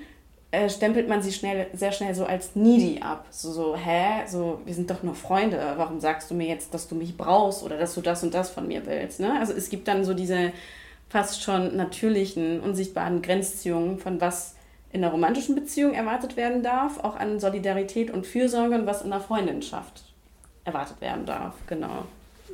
[0.54, 3.26] äh, stempelt man sie schnell, sehr schnell so als needy ab.
[3.30, 4.26] So, so, hä?
[4.26, 5.60] So, wir sind doch nur Freunde.
[5.76, 8.50] Warum sagst du mir jetzt, dass du mich brauchst oder dass du das und das
[8.50, 9.20] von mir willst?
[9.20, 9.38] Ne?
[9.38, 10.52] Also es gibt dann so diese
[11.08, 14.54] fast schon natürlichen, unsichtbaren Grenzziehungen von was
[14.92, 19.12] in einer romantischen Beziehung erwartet werden darf, auch an Solidarität und Fürsorge und was in
[19.12, 20.04] einer Freundinschaft
[20.64, 21.54] erwartet werden darf.
[21.66, 22.04] Genau.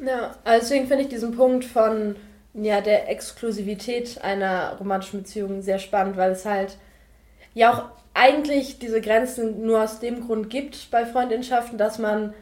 [0.05, 2.17] Ja, also deswegen finde ich diesen Punkt von
[2.55, 6.79] ja, der Exklusivität einer romantischen Beziehung sehr spannend, weil es halt
[7.55, 7.85] ja auch
[8.15, 12.35] eigentlich diese Grenzen nur aus dem Grund gibt bei Freundschaften, dass man,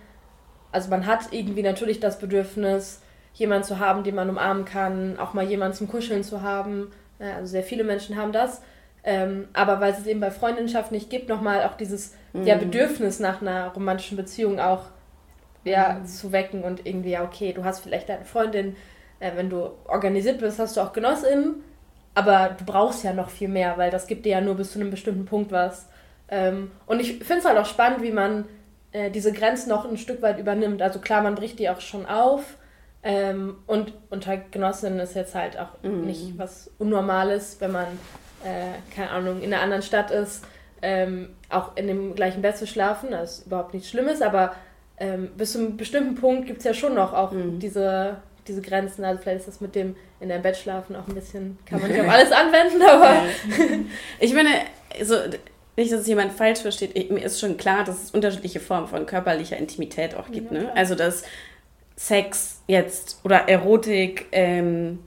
[0.73, 3.01] also man hat irgendwie natürlich das Bedürfnis,
[3.35, 6.91] jemanden zu haben, den man umarmen kann, auch mal jemanden zum Kuscheln zu haben.
[7.21, 8.63] Also sehr viele Menschen haben das.
[9.05, 12.43] Ähm, aber weil es eben bei Freundschaft nicht gibt, nochmal auch dieses mhm.
[12.45, 14.87] ja, Bedürfnis nach einer romantischen Beziehung auch
[15.65, 16.07] ja, mhm.
[16.07, 18.77] zu wecken und irgendwie, ja, okay, du hast vielleicht deine Freundin,
[19.21, 21.63] äh, wenn du organisiert bist, hast du auch Genossinnen,
[22.19, 24.81] aber du brauchst ja noch viel mehr, weil das gibt dir ja nur bis zu
[24.81, 25.87] einem bestimmten Punkt was.
[26.29, 28.47] Ähm, und ich finde es halt auch spannend, wie man
[28.91, 30.83] äh, diese Grenzen noch ein Stück weit übernimmt.
[30.83, 32.57] Also klar, man bricht die auch schon auf.
[33.05, 36.07] Ähm, und unter Genossinnen ist jetzt halt auch mhm.
[36.07, 37.87] nicht was Unnormales, wenn man,
[38.45, 40.45] äh, keine Ahnung, in einer anderen Stadt ist,
[40.83, 43.13] ähm, auch in dem gleichen Bett zu schlafen.
[43.13, 44.57] Das ist überhaupt nichts Schlimmes, aber
[44.97, 47.61] ähm, bis zu einem bestimmten Punkt gibt es ja schon noch auch mhm.
[47.61, 48.17] diese
[48.49, 49.05] diese Grenzen.
[49.05, 51.91] Also vielleicht ist das mit dem in deinem Bett schlafen auch ein bisschen, kann man
[51.91, 53.23] nicht auf alles anwenden, aber.
[54.19, 54.51] ich meine,
[55.03, 55.15] so,
[55.77, 58.89] nicht, dass es jemand falsch versteht, ich, mir ist schon klar, dass es unterschiedliche Formen
[58.89, 60.51] von körperlicher Intimität auch gibt.
[60.51, 60.73] Ja, ne?
[60.75, 61.23] Also dass
[61.95, 64.99] Sex jetzt oder Erotik ähm,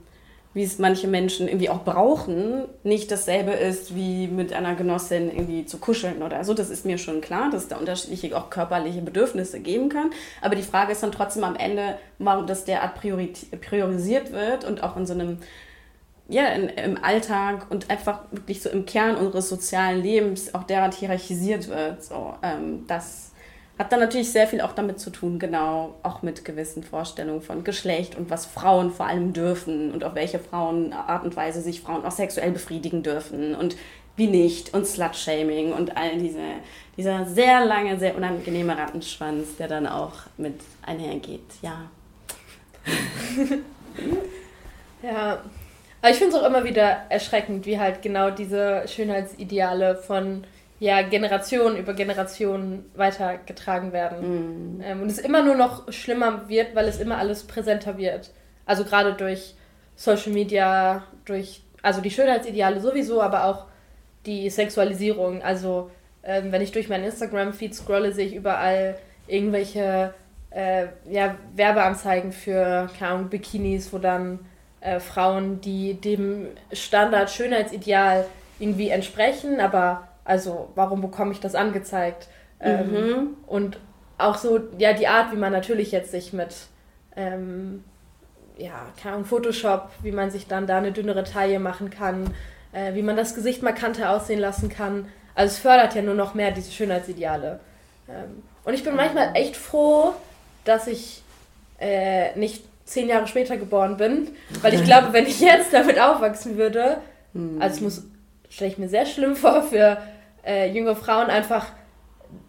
[0.54, 5.64] wie es manche Menschen irgendwie auch brauchen, nicht dasselbe ist, wie mit einer Genossin irgendwie
[5.64, 6.52] zu kuscheln oder so.
[6.52, 10.10] Das ist mir schon klar, dass es da unterschiedliche auch körperliche Bedürfnisse geben kann.
[10.42, 14.96] Aber die Frage ist dann trotzdem am Ende, warum das derart priorisiert wird und auch
[14.98, 15.38] in so einem,
[16.28, 20.92] ja, in, im Alltag und einfach wirklich so im Kern unseres sozialen Lebens auch derart
[20.92, 22.04] hierarchisiert wird.
[22.04, 23.31] So, ähm, das
[23.78, 27.64] hat dann natürlich sehr viel auch damit zu tun, genau, auch mit gewissen Vorstellungen von
[27.64, 31.80] Geschlecht und was Frauen vor allem dürfen und auf welche Frauen Art und Weise sich
[31.80, 33.76] Frauen auch sexuell befriedigen dürfen und
[34.16, 36.42] wie nicht und Slut-Shaming und all diese,
[36.96, 41.90] dieser sehr lange, sehr unangenehme Rattenschwanz, der dann auch mit einhergeht, ja.
[45.02, 45.40] ja,
[46.02, 50.44] aber ich finde es auch immer wieder erschreckend, wie halt genau diese Schönheitsideale von
[50.82, 54.78] ja, Generation über Generation weitergetragen werden.
[54.78, 54.80] Mm.
[54.82, 58.32] Ähm, und es immer nur noch schlimmer wird, weil es immer alles präsenter wird.
[58.66, 59.54] Also gerade durch
[59.94, 63.66] Social Media, durch, also die Schönheitsideale sowieso, aber auch
[64.26, 65.40] die Sexualisierung.
[65.42, 65.92] Also
[66.24, 70.12] ähm, wenn ich durch meinen Instagram-Feed scrolle, sehe ich überall irgendwelche
[70.50, 74.40] äh, ja, Werbeanzeigen für, keine Ahnung, Bikinis, wo dann
[74.80, 78.26] äh, Frauen, die dem Standard Schönheitsideal
[78.58, 82.28] irgendwie entsprechen, aber also warum bekomme ich das angezeigt?
[82.60, 83.36] Ähm, mhm.
[83.46, 83.78] Und
[84.18, 86.54] auch so, ja, die Art, wie man natürlich jetzt sich mit,
[87.16, 87.82] ähm,
[88.56, 92.32] ja, keine Ahnung, Photoshop, wie man sich dann da eine dünnere Taille machen kann,
[92.72, 95.06] äh, wie man das Gesicht markanter aussehen lassen kann.
[95.34, 97.58] Also es fördert ja nur noch mehr diese Schönheitsideale.
[98.08, 100.12] Ähm, und ich bin manchmal echt froh,
[100.64, 101.22] dass ich
[101.80, 104.28] äh, nicht zehn Jahre später geboren bin,
[104.60, 106.98] weil ich glaube, wenn ich jetzt damit aufwachsen würde,
[107.58, 108.02] also es muss
[108.52, 109.98] stelle ich mir sehr schlimm vor, für
[110.44, 111.66] äh, junge Frauen einfach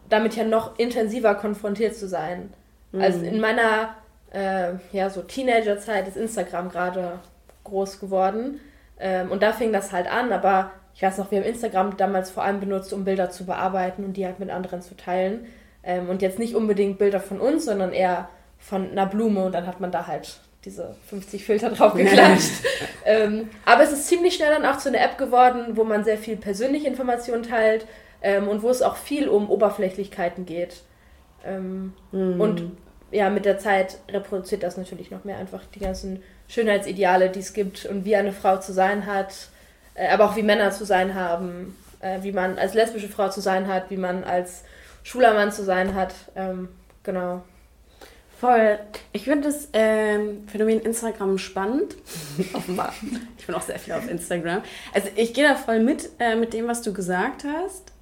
[0.10, 2.54] damit ja noch intensiver konfrontiert zu sein.
[2.92, 3.02] Mhm.
[3.02, 3.96] Also in meiner
[4.32, 7.20] äh, ja, so Teenagerzeit ist Instagram gerade
[7.64, 8.60] groß geworden.
[9.00, 12.30] Ähm, und da fing das halt an, aber ich weiß noch, wir haben Instagram damals
[12.30, 15.48] vor allem benutzt, um Bilder zu bearbeiten und die halt mit anderen zu teilen.
[15.84, 18.30] Ähm, und jetzt nicht unbedingt Bilder von uns, sondern eher
[18.60, 22.64] von einer Blume und dann hat man da halt diese 50 Filter drauf geklatscht.
[23.06, 26.18] ähm, aber es ist ziemlich schnell dann auch zu einer App geworden, wo man sehr
[26.18, 27.86] viel persönliche Informationen teilt
[28.22, 30.82] ähm, und wo es auch viel um Oberflächlichkeiten geht.
[31.46, 32.42] Ähm, mhm.
[32.42, 32.72] Und
[33.12, 37.54] ja, mit der Zeit reproduziert das natürlich noch mehr einfach die ganzen Schönheitsideale, die es
[37.54, 39.50] gibt und wie eine Frau zu sein hat,
[39.94, 43.42] äh, aber auch wie Männer zu sein haben, äh, wie man als lesbische Frau zu
[43.42, 44.64] sein hat, wie man als
[45.04, 46.14] schwuler Mann zu sein hat.
[46.36, 46.70] Ähm,
[47.04, 47.44] genau.
[48.44, 48.78] Voll.
[49.14, 51.96] Ich finde das ähm, Phänomen Instagram spannend.
[52.54, 52.94] Offenbar.
[53.38, 54.64] Ich bin auch sehr viel auf Instagram.
[54.94, 57.94] Also ich gehe da voll mit, äh, mit dem, was du gesagt hast.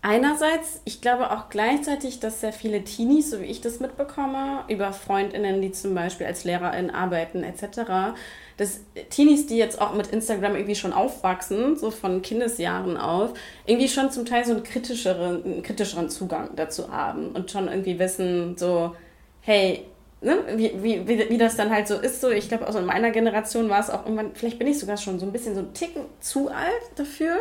[0.00, 4.94] Einerseits, ich glaube auch gleichzeitig, dass sehr viele Teenies, so wie ich das mitbekomme, über
[4.94, 8.16] Freundinnen, die zum Beispiel als Lehrerin arbeiten etc.,
[8.56, 8.80] dass
[9.10, 13.34] Teenies, die jetzt auch mit Instagram irgendwie schon aufwachsen, so von Kindesjahren auf,
[13.66, 17.98] irgendwie schon zum Teil so einen kritischeren, einen kritischeren Zugang dazu haben und schon irgendwie
[17.98, 18.96] wissen, so,
[19.42, 19.84] hey,
[20.20, 23.10] ne, wie, wie, wie, das dann halt so ist, so ich glaube, auch in meiner
[23.10, 25.74] Generation war es auch irgendwann, vielleicht bin ich sogar schon so ein bisschen so ein
[25.74, 27.36] Ticken zu alt dafür.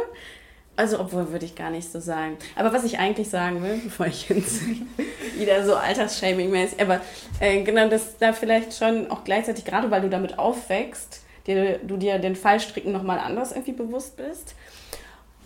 [0.77, 2.37] Also, obwohl würde ich gar nicht so sagen.
[2.55, 4.61] Aber was ich eigentlich sagen will, bevor ich jetzt
[5.37, 7.01] wieder so Altersshaming-mäßig, aber
[7.39, 11.97] äh, genau, dass da vielleicht schon auch gleichzeitig, gerade weil du damit aufwächst, dir, du
[11.97, 14.55] dir den Fallstricken nochmal anders irgendwie bewusst bist.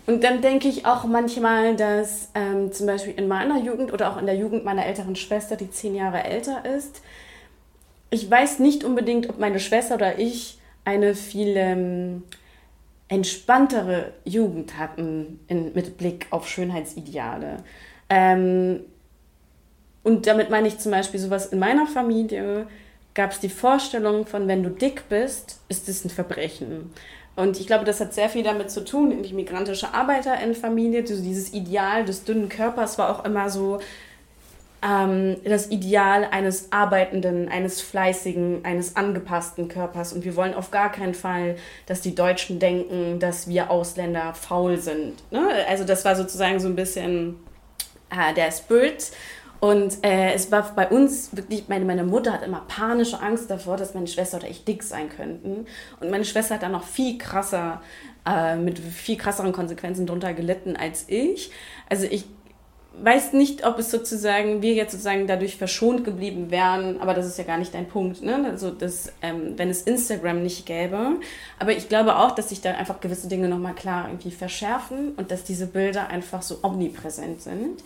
[0.06, 4.18] Und dann denke ich auch manchmal, dass ähm, zum Beispiel in meiner Jugend oder auch
[4.18, 7.02] in der Jugend meiner älteren Schwester, die zehn Jahre älter ist,
[8.12, 12.24] ich weiß nicht unbedingt, ob meine Schwester oder ich eine viel ähm,
[13.08, 17.58] entspanntere Jugend hatten in, mit Blick auf Schönheitsideale.
[18.10, 18.82] Ähm,
[20.04, 22.68] und damit meine ich zum Beispiel sowas in meiner Familie
[23.16, 26.92] gab es die Vorstellung von, wenn du dick bist, ist es ein Verbrechen.
[27.36, 31.54] Und ich glaube, das hat sehr viel damit zu tun, in die migrantische Arbeiterinnenfamilie, dieses
[31.54, 33.80] Ideal des dünnen Körpers war auch immer so
[34.82, 40.14] ähm, das Ideal eines arbeitenden, eines fleißigen, eines angepassten Körpers.
[40.14, 41.58] Und wir wollen auf gar keinen Fall,
[41.88, 45.16] dass die Deutschen denken, dass wir Ausländer faul sind.
[45.32, 45.50] Ne?
[45.68, 47.36] Also das war sozusagen so ein bisschen
[48.12, 49.12] äh, der Spirit.
[49.66, 53.78] Und äh, es war bei uns wirklich, meine, meine Mutter hat immer panische Angst davor,
[53.78, 55.66] dass meine Schwester oder ich dick sein könnten.
[56.00, 57.82] Und meine Schwester hat dann noch viel krasser,
[58.28, 61.50] äh, mit viel krasseren Konsequenzen drunter gelitten als ich.
[61.90, 62.26] Also ich
[63.02, 67.40] weiß nicht, ob es sozusagen, wir jetzt sozusagen dadurch verschont geblieben wären, aber das ist
[67.40, 68.48] ja gar nicht dein Punkt, ne?
[68.48, 71.16] Also, das, ähm, wenn es Instagram nicht gäbe.
[71.58, 75.32] Aber ich glaube auch, dass sich da einfach gewisse Dinge nochmal klar irgendwie verschärfen und
[75.32, 77.84] dass diese Bilder einfach so omnipräsent sind.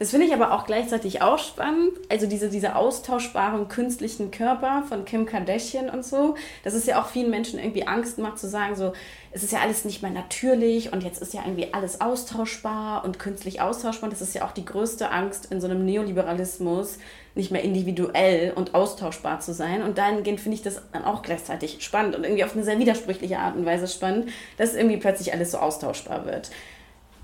[0.00, 1.92] Das finde ich aber auch gleichzeitig auch spannend.
[2.08, 7.08] Also diese, diese austauschbaren künstlichen Körper von Kim Kardashian und so, dass es ja auch
[7.08, 8.94] vielen Menschen irgendwie Angst macht zu sagen, so,
[9.30, 13.18] es ist ja alles nicht mehr natürlich und jetzt ist ja irgendwie alles austauschbar und
[13.18, 14.04] künstlich austauschbar.
[14.04, 16.96] Und das ist ja auch die größte Angst in so einem Neoliberalismus,
[17.34, 19.82] nicht mehr individuell und austauschbar zu sein.
[19.82, 23.38] Und dahingehend finde ich das dann auch gleichzeitig spannend und irgendwie auf eine sehr widersprüchliche
[23.38, 26.50] Art und Weise spannend, dass irgendwie plötzlich alles so austauschbar wird.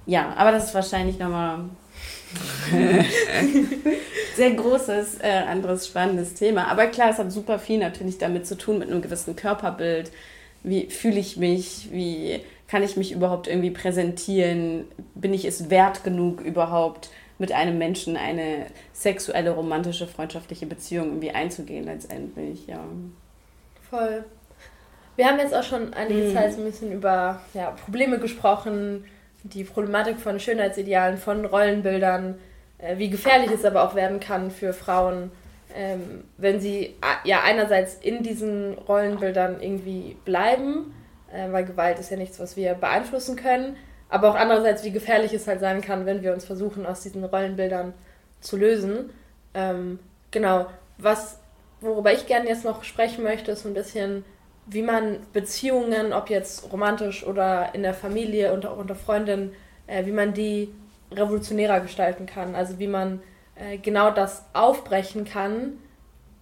[0.05, 1.61] Ja, aber das ist wahrscheinlich nochmal
[4.37, 6.68] Sehr großes, äh, anderes spannendes Thema.
[6.68, 10.11] Aber klar, es hat super viel natürlich damit zu tun, mit einem gewissen Körperbild.
[10.62, 11.89] Wie fühle ich mich?
[11.93, 14.85] Wie kann ich mich überhaupt irgendwie präsentieren?
[15.14, 17.11] Bin ich es wert genug überhaupt?
[17.39, 22.83] mit einem Menschen eine sexuelle, romantische, freundschaftliche Beziehung irgendwie einzugehen letztendlich, ja.
[23.91, 24.24] Voll.
[25.16, 26.35] Wir haben jetzt auch schon einige mhm.
[26.35, 29.05] Zeit ein bisschen über ja, Probleme gesprochen,
[29.53, 32.38] die Problematik von Schönheitsidealen, von Rollenbildern,
[32.78, 35.30] äh, wie gefährlich es aber auch werden kann für Frauen,
[35.74, 36.94] ähm, wenn sie
[37.24, 40.94] ja einerseits in diesen Rollenbildern irgendwie bleiben,
[41.32, 43.76] äh, weil Gewalt ist ja nichts, was wir beeinflussen können,
[44.09, 47.24] aber auch andererseits, wie gefährlich es halt sein kann, wenn wir uns versuchen, aus diesen
[47.24, 47.92] Rollenbildern
[48.40, 49.11] zu lösen.
[49.55, 49.99] Ähm,
[50.30, 50.66] genau,
[50.99, 51.40] was,
[51.80, 54.24] worüber ich gerne jetzt noch sprechen möchte, ist ein bisschen
[54.66, 59.52] wie man Beziehungen, ob jetzt romantisch oder in der Familie und auch unter Freundinnen,
[59.86, 60.72] äh, wie man die
[61.12, 62.54] revolutionärer gestalten kann.
[62.54, 63.20] Also wie man
[63.54, 65.78] äh, genau das aufbrechen kann,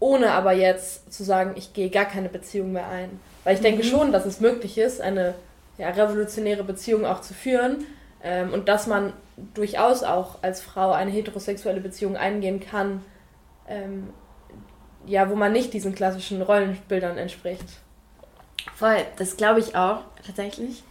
[0.00, 3.20] ohne aber jetzt zu sagen, ich gehe gar keine Beziehung mehr ein.
[3.44, 3.64] Weil ich mhm.
[3.64, 5.34] denke schon, dass es möglich ist, eine
[5.76, 7.86] ja, revolutionäre Beziehung auch zu führen
[8.22, 9.12] ähm, und dass man
[9.54, 13.04] durchaus auch als Frau eine heterosexuelle Beziehung eingehen kann,
[13.68, 14.10] ähm,
[15.06, 17.66] ja, wo man nicht diesen klassischen Rollenbildern entspricht.
[18.74, 20.82] Voll, das glaube ich auch, tatsächlich.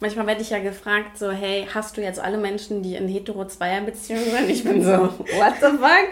[0.00, 4.30] Manchmal werde ich ja gefragt, so, hey, hast du jetzt alle Menschen, die in hetero-zweier-Beziehungen
[4.30, 4.50] sind?
[4.50, 6.08] Ich bin so, what the fuck?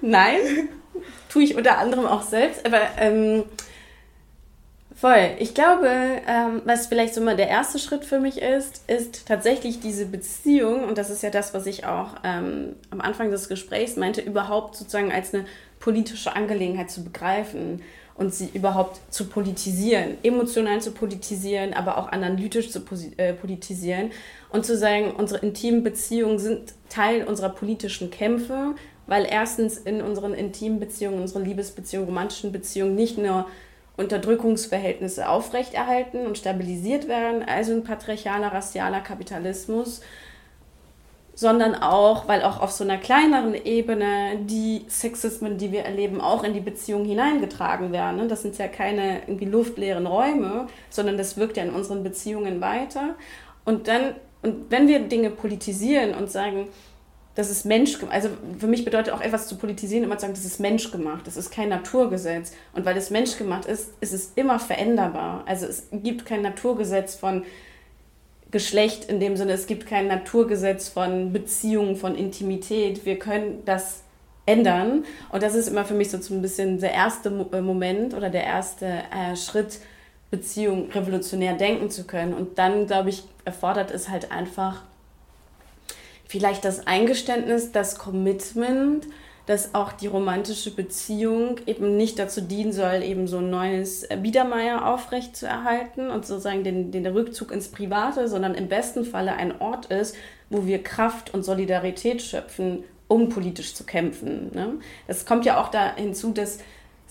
[0.00, 0.68] Nein,
[1.28, 2.66] tue ich unter anderem auch selbst.
[2.66, 3.44] Aber ähm,
[5.02, 5.32] Voll.
[5.40, 5.88] Ich glaube,
[6.28, 10.84] ähm, was vielleicht so mal der erste Schritt für mich ist, ist tatsächlich diese Beziehung,
[10.84, 14.76] und das ist ja das, was ich auch ähm, am Anfang des Gesprächs meinte, überhaupt
[14.76, 15.44] sozusagen als eine
[15.80, 17.82] politische Angelegenheit zu begreifen
[18.22, 22.80] und sie überhaupt zu politisieren, emotional zu politisieren, aber auch analytisch zu
[23.16, 24.12] äh, politisieren
[24.50, 28.76] und zu sagen, unsere intimen Beziehungen sind Teil unserer politischen Kämpfe,
[29.08, 33.46] weil erstens in unseren intimen Beziehungen, unseren Liebesbeziehungen, romantischen Beziehungen nicht nur
[33.96, 40.00] Unterdrückungsverhältnisse aufrechterhalten und stabilisiert werden, also ein patriarchaler, rassialer Kapitalismus,
[41.34, 46.44] sondern auch, weil auch auf so einer kleineren Ebene die Sexismen, die wir erleben, auch
[46.44, 48.18] in die Beziehung hineingetragen werden.
[48.18, 48.26] Ne?
[48.28, 53.14] Das sind ja keine irgendwie luftleeren Räume, sondern das wirkt ja in unseren Beziehungen weiter.
[53.64, 56.68] Und dann, und wenn wir Dinge politisieren und sagen,
[57.34, 58.14] das ist menschgemacht.
[58.14, 58.28] Also
[58.58, 61.50] für mich bedeutet auch etwas zu politisieren immer zu sagen, das ist menschgemacht, das ist
[61.50, 62.52] kein Naturgesetz.
[62.74, 65.44] Und weil es menschgemacht ist, ist es immer veränderbar.
[65.46, 67.44] Also es gibt kein Naturgesetz von
[68.52, 73.04] Geschlecht in dem Sinne, es gibt kein Naturgesetz von Beziehungen, von Intimität.
[73.04, 74.02] Wir können das
[74.46, 75.04] ändern.
[75.30, 78.44] Und das ist immer für mich so ein bisschen der erste äh, Moment oder der
[78.44, 79.80] erste äh, Schritt,
[80.30, 82.32] Beziehung revolutionär denken zu können.
[82.32, 84.82] Und dann, glaube ich, erfordert es halt einfach
[86.26, 89.06] vielleicht das Eingeständnis, das Commitment,
[89.46, 94.86] dass auch die romantische Beziehung eben nicht dazu dienen soll, eben so ein neues Biedermeier
[94.86, 99.60] aufrecht zu erhalten und sozusagen den, den Rückzug ins Private, sondern im besten Falle ein
[99.60, 100.14] Ort ist,
[100.48, 104.50] wo wir Kraft und Solidarität schöpfen, um politisch zu kämpfen.
[104.54, 104.74] Ne?
[105.06, 106.58] Das kommt ja auch da hinzu, dass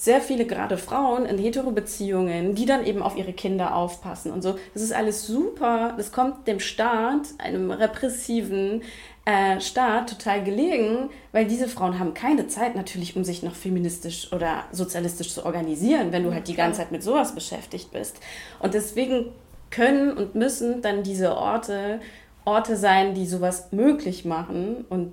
[0.01, 4.57] sehr viele gerade Frauen in Hetero-Beziehungen, die dann eben auf ihre Kinder aufpassen und so.
[4.73, 5.93] Das ist alles super.
[5.95, 8.81] Das kommt dem Staat, einem repressiven,
[9.25, 14.31] äh, Staat total gelegen, weil diese Frauen haben keine Zeit natürlich, um sich noch feministisch
[14.33, 18.19] oder sozialistisch zu organisieren, wenn du halt die ganze Zeit mit sowas beschäftigt bist.
[18.59, 19.27] Und deswegen
[19.69, 21.99] können und müssen dann diese Orte
[22.45, 24.85] Orte sein, die sowas möglich machen.
[24.89, 25.11] Und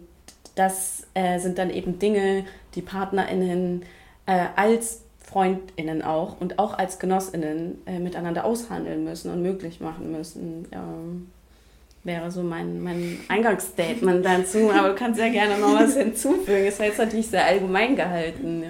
[0.55, 2.45] das äh, sind dann eben Dinge,
[2.75, 3.85] die PartnerInnen
[4.27, 10.11] äh, als FreundInnen auch und auch als GenossInnen äh, miteinander aushandeln müssen und möglich machen
[10.11, 10.67] müssen.
[10.73, 11.31] Ähm,
[12.05, 14.71] wäre so mein, mein Eingangsstatement dazu.
[14.71, 16.67] Aber du kannst ja gerne noch was hinzufügen.
[16.67, 18.63] Es war jetzt natürlich sehr allgemein gehalten.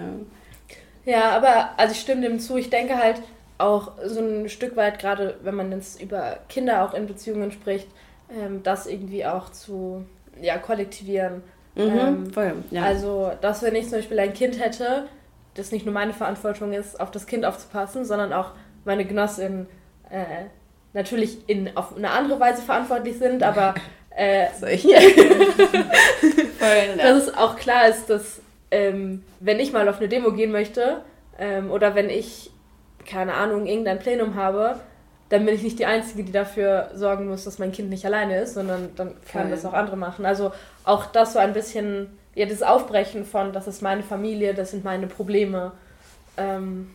[1.05, 2.57] Ja, ja aber also ich stimme dem zu.
[2.57, 3.22] Ich denke halt
[3.59, 7.89] auch so ein Stück weit, gerade wenn man jetzt über Kinder auch in Beziehungen spricht,
[8.31, 10.05] ähm, das irgendwie auch zu
[10.41, 11.43] ja, kollektivieren.
[11.74, 12.83] Mhm, ähm, voll, ja.
[12.83, 15.09] Also, dass wenn ich zum Beispiel ein Kind hätte,
[15.55, 18.53] das nicht nur meine Verantwortung ist, auf das Kind aufzupassen, sondern auch
[18.85, 19.66] meine Genossin
[20.11, 20.47] äh,
[20.99, 23.74] natürlich in, auf eine andere Weise verantwortlich sind, aber
[24.16, 24.49] äh,
[26.99, 28.40] dass es auch klar ist, dass
[28.70, 31.03] ähm, wenn ich mal auf eine Demo gehen möchte
[31.38, 32.51] ähm, oder wenn ich,
[33.07, 34.80] keine Ahnung, irgendein Plenum habe,
[35.28, 38.40] dann bin ich nicht die Einzige, die dafür sorgen muss, dass mein Kind nicht alleine
[38.40, 40.26] ist, sondern dann können das auch andere machen.
[40.26, 40.53] Also
[40.84, 44.84] auch das so ein bisschen, ja, das Aufbrechen von, das ist meine Familie, das sind
[44.84, 45.72] meine Probleme.
[46.36, 46.90] Ähm,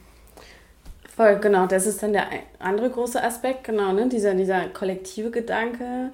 [1.15, 1.67] Voll, genau.
[1.67, 2.27] Das ist dann der
[2.59, 4.09] andere große Aspekt, genau, ne?
[4.09, 6.11] dieser, dieser kollektive Gedanke.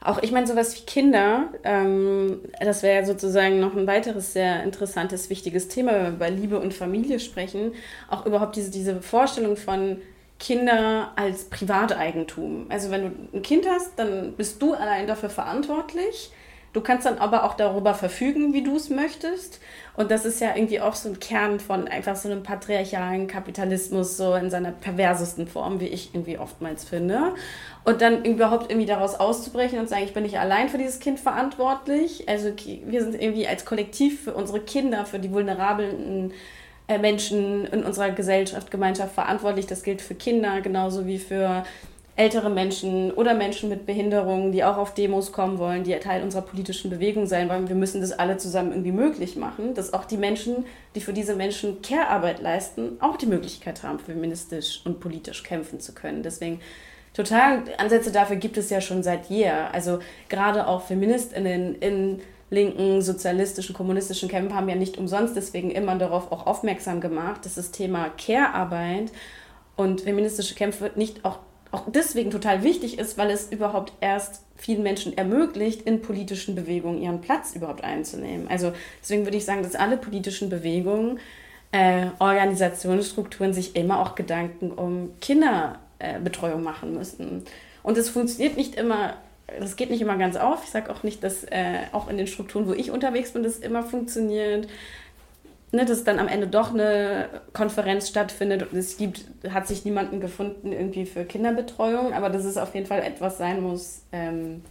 [0.00, 4.62] Auch, ich meine, sowas wie Kinder, ähm, das wäre ja sozusagen noch ein weiteres sehr
[4.62, 7.72] interessantes, wichtiges Thema, wenn wir über Liebe und Familie sprechen.
[8.08, 10.00] Auch überhaupt diese, diese Vorstellung von
[10.38, 12.66] Kinder als Privateigentum.
[12.68, 16.30] Also wenn du ein Kind hast, dann bist du allein dafür verantwortlich.
[16.72, 19.60] Du kannst dann aber auch darüber verfügen, wie du es möchtest.
[19.96, 24.16] Und das ist ja irgendwie auch so ein Kern von einfach so einem patriarchalen Kapitalismus,
[24.16, 27.34] so in seiner perversesten Form, wie ich irgendwie oftmals finde.
[27.84, 31.18] Und dann überhaupt irgendwie daraus auszubrechen und sagen, ich bin nicht allein für dieses Kind
[31.18, 32.28] verantwortlich.
[32.28, 32.52] Also
[32.84, 36.32] wir sind irgendwie als Kollektiv für unsere Kinder, für die vulnerablen
[36.86, 39.66] äh, Menschen in unserer Gesellschaft, Gemeinschaft verantwortlich.
[39.66, 41.64] Das gilt für Kinder genauso wie für
[42.18, 46.42] ältere Menschen oder Menschen mit Behinderungen, die auch auf Demos kommen wollen, die Teil unserer
[46.42, 47.68] politischen Bewegung sein wollen.
[47.68, 50.66] Wir müssen das alle zusammen irgendwie möglich machen, dass auch die Menschen,
[50.96, 55.94] die für diese Menschen Care-Arbeit leisten, auch die Möglichkeit haben, feministisch und politisch kämpfen zu
[55.94, 56.24] können.
[56.24, 56.60] Deswegen
[57.14, 59.72] total Ansätze dafür gibt es ja schon seit jeher.
[59.72, 65.94] Also gerade auch Feministinnen in linken, sozialistischen, kommunistischen Kämpfen haben ja nicht umsonst deswegen immer
[65.96, 69.12] darauf auch aufmerksam gemacht, dass das Thema Care-Arbeit
[69.76, 71.38] und feministische Kämpfe nicht auch
[71.70, 77.00] auch deswegen total wichtig ist, weil es überhaupt erst vielen Menschen ermöglicht, in politischen Bewegungen
[77.00, 78.48] ihren Platz überhaupt einzunehmen.
[78.48, 81.20] Also deswegen würde ich sagen, dass alle politischen Bewegungen,
[81.70, 87.44] äh, Organisationsstrukturen sich immer auch Gedanken um Kinderbetreuung äh, machen müssen.
[87.82, 89.14] Und es funktioniert nicht immer,
[89.60, 90.64] das geht nicht immer ganz auf.
[90.64, 93.58] Ich sage auch nicht, dass äh, auch in den Strukturen, wo ich unterwegs bin, das
[93.58, 94.68] immer funktioniert
[95.72, 100.20] ne, dass dann am Ende doch eine Konferenz stattfindet und es gibt, hat sich niemanden
[100.20, 104.62] gefunden irgendwie für Kinderbetreuung, aber dass es auf jeden Fall etwas sein muss, ähm,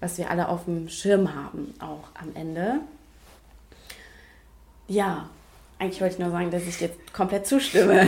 [0.00, 2.80] was wir alle auf dem Schirm haben, auch am Ende.
[4.88, 5.28] Ja,
[5.78, 8.06] eigentlich wollte ich nur sagen, dass ich jetzt komplett zustimme.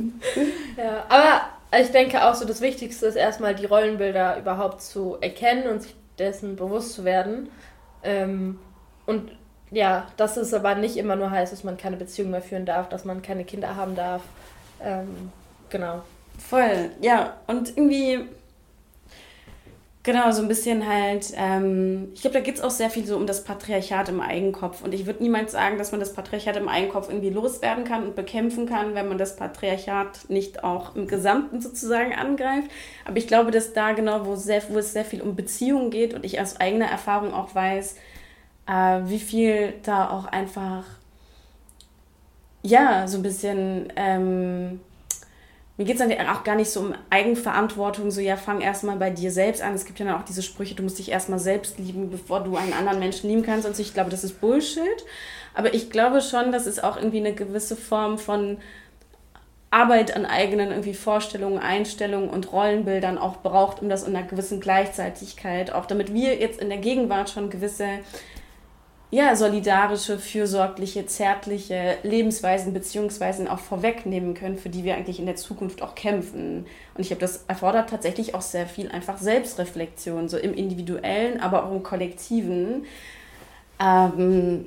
[0.76, 5.68] ja, aber ich denke auch so, das Wichtigste ist erstmal die Rollenbilder überhaupt zu erkennen
[5.68, 7.48] und sich dessen bewusst zu werden.
[8.04, 8.58] Ähm,
[9.06, 9.32] und
[9.74, 12.88] ja, dass es aber nicht immer nur heißt, dass man keine Beziehung mehr führen darf,
[12.88, 14.22] dass man keine Kinder haben darf.
[14.82, 15.32] Ähm,
[15.68, 16.02] genau.
[16.38, 17.36] Voll, ja.
[17.46, 18.20] Und irgendwie,
[20.04, 23.16] genau, so ein bisschen halt, ähm, ich glaube, da geht es auch sehr viel so
[23.16, 24.82] um das Patriarchat im Eigenkopf.
[24.82, 28.14] Und ich würde niemals sagen, dass man das Patriarchat im Eigenkopf irgendwie loswerden kann und
[28.14, 32.70] bekämpfen kann, wenn man das Patriarchat nicht auch im Gesamten sozusagen angreift.
[33.04, 36.14] Aber ich glaube, dass da genau, wo, sehr, wo es sehr viel um Beziehungen geht
[36.14, 37.96] und ich aus eigener Erfahrung auch weiß,
[38.66, 40.84] äh, wie viel da auch einfach,
[42.62, 44.80] ja, so ein bisschen, ähm,
[45.76, 49.10] mir geht es dann auch gar nicht so um Eigenverantwortung, so ja, fang erstmal bei
[49.10, 49.74] dir selbst an.
[49.74, 52.56] Es gibt ja dann auch diese Sprüche, du musst dich erstmal selbst lieben, bevor du
[52.56, 53.66] einen anderen Menschen lieben kannst.
[53.66, 55.04] Und ich glaube, das ist Bullshit.
[55.52, 58.58] Aber ich glaube schon, dass es auch irgendwie eine gewisse Form von
[59.74, 64.60] Arbeit an eigenen irgendwie Vorstellungen, Einstellungen und Rollenbildern auch braucht, um das in einer gewissen
[64.60, 67.88] Gleichzeitigkeit, auch damit wir jetzt in der Gegenwart schon gewisse
[69.14, 75.36] ja, solidarische, fürsorgliche, zärtliche Lebensweisen, Beziehungsweisen auch vorwegnehmen können, für die wir eigentlich in der
[75.36, 76.66] Zukunft auch kämpfen.
[76.94, 81.64] Und ich habe das erfordert tatsächlich auch sehr viel einfach Selbstreflexion, so im Individuellen, aber
[81.64, 82.86] auch im Kollektiven.
[83.78, 84.64] Ähm,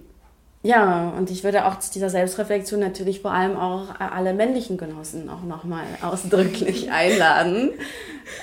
[0.63, 5.29] ja, und ich würde auch zu dieser Selbstreflexion natürlich vor allem auch alle männlichen Genossen
[5.29, 7.71] auch nochmal ausdrücklich einladen.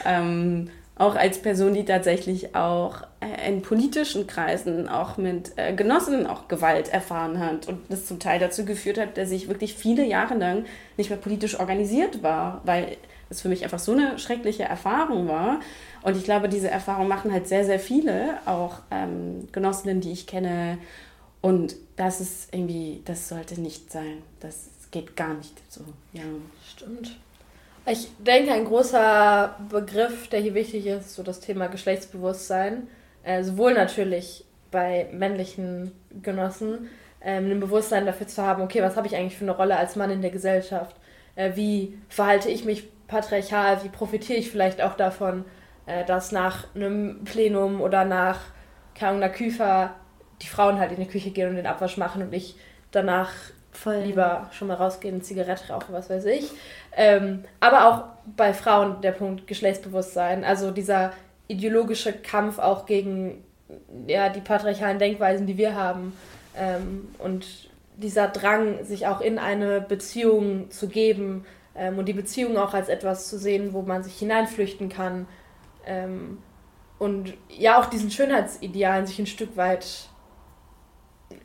[0.04, 6.26] ähm, auch als Person, die tatsächlich auch äh, in politischen Kreisen auch mit äh, Genossinnen
[6.26, 10.04] auch Gewalt erfahren hat und das zum Teil dazu geführt hat, dass ich wirklich viele
[10.04, 10.64] Jahre lang
[10.96, 12.96] nicht mehr politisch organisiert war, weil
[13.28, 15.60] es für mich einfach so eine schreckliche Erfahrung war.
[16.02, 20.26] Und ich glaube, diese Erfahrung machen halt sehr, sehr viele, auch ähm, Genossinnen, die ich
[20.26, 20.78] kenne.
[21.40, 24.22] Und das ist irgendwie, das sollte nicht sein.
[24.40, 25.80] Das geht gar nicht so.
[26.12, 26.22] Ja.
[26.70, 27.16] Stimmt.
[27.86, 32.88] Ich denke, ein großer Begriff, der hier wichtig ist, ist so das Thema Geschlechtsbewusstsein.
[33.22, 36.88] Äh, sowohl natürlich bei männlichen Genossen,
[37.20, 39.96] ähm, ein Bewusstsein dafür zu haben, okay, was habe ich eigentlich für eine Rolle als
[39.96, 40.96] Mann in der Gesellschaft?
[41.36, 43.84] Äh, wie verhalte ich mich patriarchal?
[43.84, 45.44] Wie profitiere ich vielleicht auch davon,
[45.84, 48.40] äh, dass nach einem Plenum oder nach,
[49.00, 49.94] Ahnung, einer Küfer
[50.40, 52.56] die Frauen halt in die Küche gehen und den Abwasch machen und ich
[52.92, 53.30] danach
[53.74, 53.96] Voll.
[53.96, 56.50] lieber schon mal rausgehen, Zigarette rauchen, was weiß ich.
[56.96, 58.04] Ähm, aber auch
[58.36, 61.12] bei Frauen der Punkt Geschlechtsbewusstsein, also dieser
[61.48, 63.44] ideologische Kampf auch gegen
[64.06, 66.16] ja, die patriarchalen Denkweisen, die wir haben.
[66.56, 67.46] Ähm, und
[67.96, 72.88] dieser Drang, sich auch in eine Beziehung zu geben ähm, und die Beziehung auch als
[72.88, 75.26] etwas zu sehen, wo man sich hineinflüchten kann.
[75.86, 76.38] Ähm,
[76.98, 80.08] und ja, auch diesen Schönheitsidealen sich ein Stück weit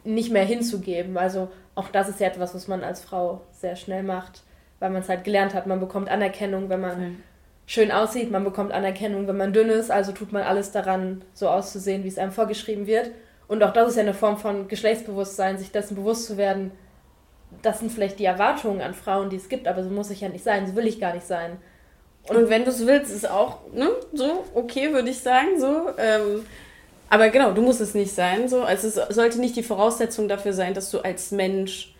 [0.04, 1.18] nicht mehr hinzugeben.
[1.18, 4.43] Also auch das ist ja etwas, was man als Frau sehr schnell macht,
[4.80, 5.67] weil man es halt gelernt hat.
[5.67, 7.23] Man bekommt Anerkennung, wenn man mhm.
[7.65, 11.49] schön aussieht, man bekommt Anerkennung, wenn man dünn ist, also tut man alles daran, so
[11.49, 13.11] auszusehen, wie es einem vorgeschrieben wird.
[13.47, 16.71] Und auch das ist ja eine Form von Geschlechtsbewusstsein, sich dessen bewusst zu werden,
[17.61, 20.30] das sind vielleicht die Erwartungen an Frauen, die es gibt, aber so muss ich ja
[20.30, 21.57] nicht sein, so will ich gar nicht sein.
[22.27, 25.59] Und, und wenn du es willst, ist auch ne, so okay, würde ich sagen.
[25.59, 25.89] So.
[25.97, 26.45] Ähm,
[27.09, 28.47] aber genau, du musst es nicht sein.
[28.47, 28.61] So.
[28.61, 31.95] Also es sollte nicht die Voraussetzung dafür sein, dass du als Mensch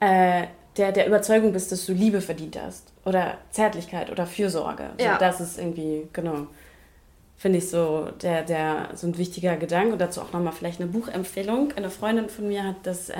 [0.00, 0.44] äh,
[0.76, 2.92] der, der Überzeugung bist, dass du Liebe verdient hast.
[3.04, 4.90] Oder Zärtlichkeit oder Fürsorge.
[5.00, 5.14] Ja.
[5.14, 6.46] So, das ist irgendwie, genau,
[7.36, 9.92] finde ich so, der, der, so ein wichtiger Gedanke.
[9.92, 11.72] Und dazu auch nochmal vielleicht eine Buchempfehlung.
[11.76, 13.14] Eine Freundin von mir hat das, äh,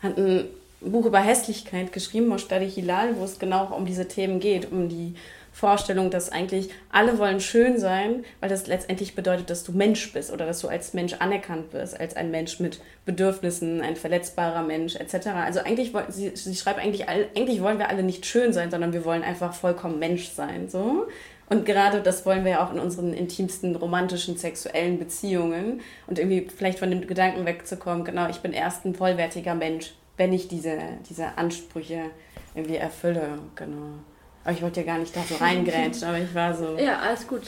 [0.00, 0.44] hat ein
[0.80, 4.88] Buch über Hässlichkeit geschrieben, Moshtari Hilal, wo es genau auch um diese Themen geht, um
[4.88, 5.14] die
[5.56, 10.30] Vorstellung, dass eigentlich alle wollen schön sein, weil das letztendlich bedeutet, dass du Mensch bist
[10.30, 14.96] oder dass du als Mensch anerkannt wirst, als ein Mensch mit Bedürfnissen, ein verletzbarer Mensch
[14.96, 15.28] etc.
[15.28, 19.06] Also eigentlich sie, sie schreibt eigentlich, eigentlich wollen wir alle nicht schön sein, sondern wir
[19.06, 21.06] wollen einfach vollkommen Mensch sein, so.
[21.48, 26.48] Und gerade das wollen wir ja auch in unseren intimsten romantischen, sexuellen Beziehungen und irgendwie
[26.54, 30.76] vielleicht von dem Gedanken wegzukommen, genau, ich bin erst ein vollwertiger Mensch, wenn ich diese,
[31.08, 32.10] diese Ansprüche
[32.54, 34.00] irgendwie erfülle, genau.
[34.46, 36.76] Aber ich wollte ja gar nicht da so reingrätschen, aber ich war so.
[36.78, 37.42] Ja, alles gut.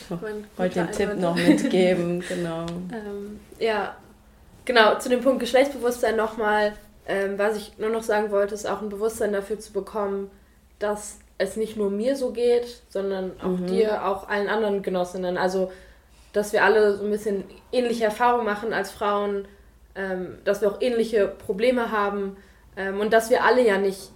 [0.57, 2.67] Wollte den Tipp noch mitgeben, genau.
[2.93, 3.95] Ähm, ja,
[4.65, 4.99] genau.
[4.99, 6.73] Zu dem Punkt Geschlechtsbewusstsein nochmal.
[7.07, 10.29] Ähm, was ich nur noch sagen wollte, ist auch ein Bewusstsein dafür zu bekommen,
[10.81, 13.69] dass es nicht nur mir so geht, sondern auch mhm.
[13.69, 15.39] dir, auch allen anderen Genossinnen.
[15.39, 15.71] Also,
[16.33, 19.47] dass wir alle so ein bisschen ähnliche Erfahrungen machen als Frauen,
[19.95, 22.37] ähm, dass wir auch ähnliche Probleme haben
[22.77, 24.11] Ähm, und dass wir alle ja nicht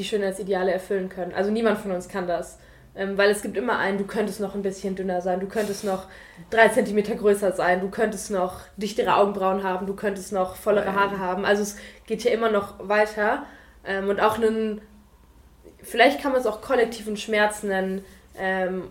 [0.00, 1.32] die Schönheitsideale erfüllen können.
[1.32, 2.58] Also niemand von uns kann das.
[2.96, 5.84] Ähm, weil es gibt immer einen, du könntest noch ein bisschen dünner sein, du könntest
[5.84, 6.06] noch
[6.50, 11.20] drei Zentimeter größer sein, du könntest noch dichtere Augenbrauen haben, du könntest noch vollere Haare
[11.20, 11.44] haben.
[11.44, 11.76] Also es
[12.06, 13.44] geht ja immer noch weiter.
[13.84, 14.80] Ähm, und auch einen,
[15.82, 18.04] vielleicht kann man es auch kollektiven Schmerz nennen,
[18.36, 18.90] ähm,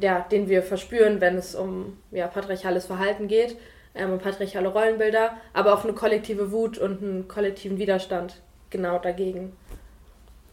[0.00, 3.56] ja, den wir verspüren, wenn es um ja, patriarchales Verhalten geht
[3.94, 8.42] ähm, und patriarchale Rollenbilder, aber auch eine kollektive Wut und einen kollektiven Widerstand
[8.72, 9.52] genau dagegen.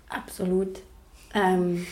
[0.10, 0.80] Absolut.
[1.34, 1.88] Ähm,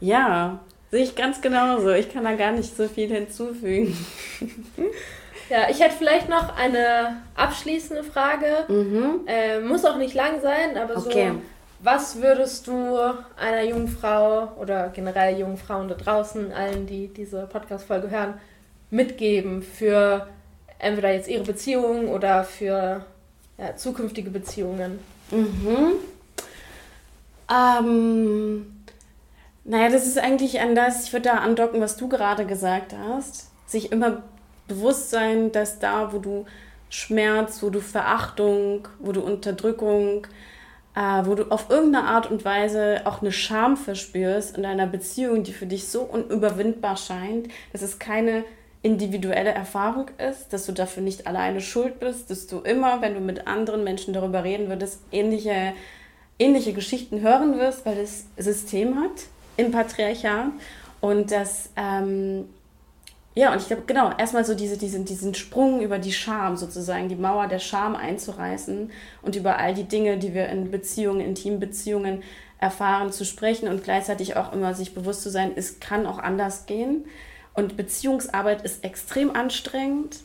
[0.00, 1.90] ja, sehe ich ganz genauso.
[1.90, 3.94] Ich kann da gar nicht so viel hinzufügen.
[5.50, 8.66] Ja, ich hätte vielleicht noch eine abschließende Frage.
[8.68, 9.26] Mhm.
[9.26, 11.32] Äh, muss auch nicht lang sein, aber okay.
[11.32, 11.42] so,
[11.82, 12.96] was würdest du
[13.36, 18.34] einer jungen Frau oder generell jungen Frauen da draußen, allen, die diese Podcast-Folge hören,
[18.90, 20.28] mitgeben für
[20.78, 23.04] entweder jetzt ihre Beziehungen oder für
[23.58, 25.00] ja, zukünftige Beziehungen?
[25.30, 25.92] Mhm.
[27.50, 28.84] Ähm,
[29.64, 33.50] naja, das ist eigentlich an das, ich würde da andocken, was du gerade gesagt hast.
[33.66, 34.22] Sich immer
[34.68, 36.46] bewusst sein, dass da, wo du
[36.88, 40.26] Schmerz, wo du Verachtung, wo du Unterdrückung,
[40.96, 45.44] äh, wo du auf irgendeine Art und Weise auch eine Scham verspürst in einer Beziehung,
[45.44, 48.44] die für dich so unüberwindbar scheint, dass es keine
[48.82, 53.20] individuelle Erfahrung ist, dass du dafür nicht alleine schuld bist, dass du immer, wenn du
[53.20, 55.74] mit anderen Menschen darüber reden würdest, ähnliche
[56.40, 59.26] ähnliche Geschichten hören wirst, weil es System hat
[59.56, 60.46] im Patriarchat
[61.00, 62.48] und das, ähm,
[63.34, 67.08] ja, und ich glaube, genau, erstmal so diese, diesen, diesen Sprung über die Scham sozusagen,
[67.08, 68.90] die Mauer der Scham einzureißen
[69.22, 72.22] und über all die Dinge, die wir in Beziehungen, intimen Beziehungen
[72.58, 76.66] erfahren, zu sprechen und gleichzeitig auch immer sich bewusst zu sein, es kann auch anders
[76.66, 77.04] gehen.
[77.54, 80.16] Und Beziehungsarbeit ist extrem anstrengend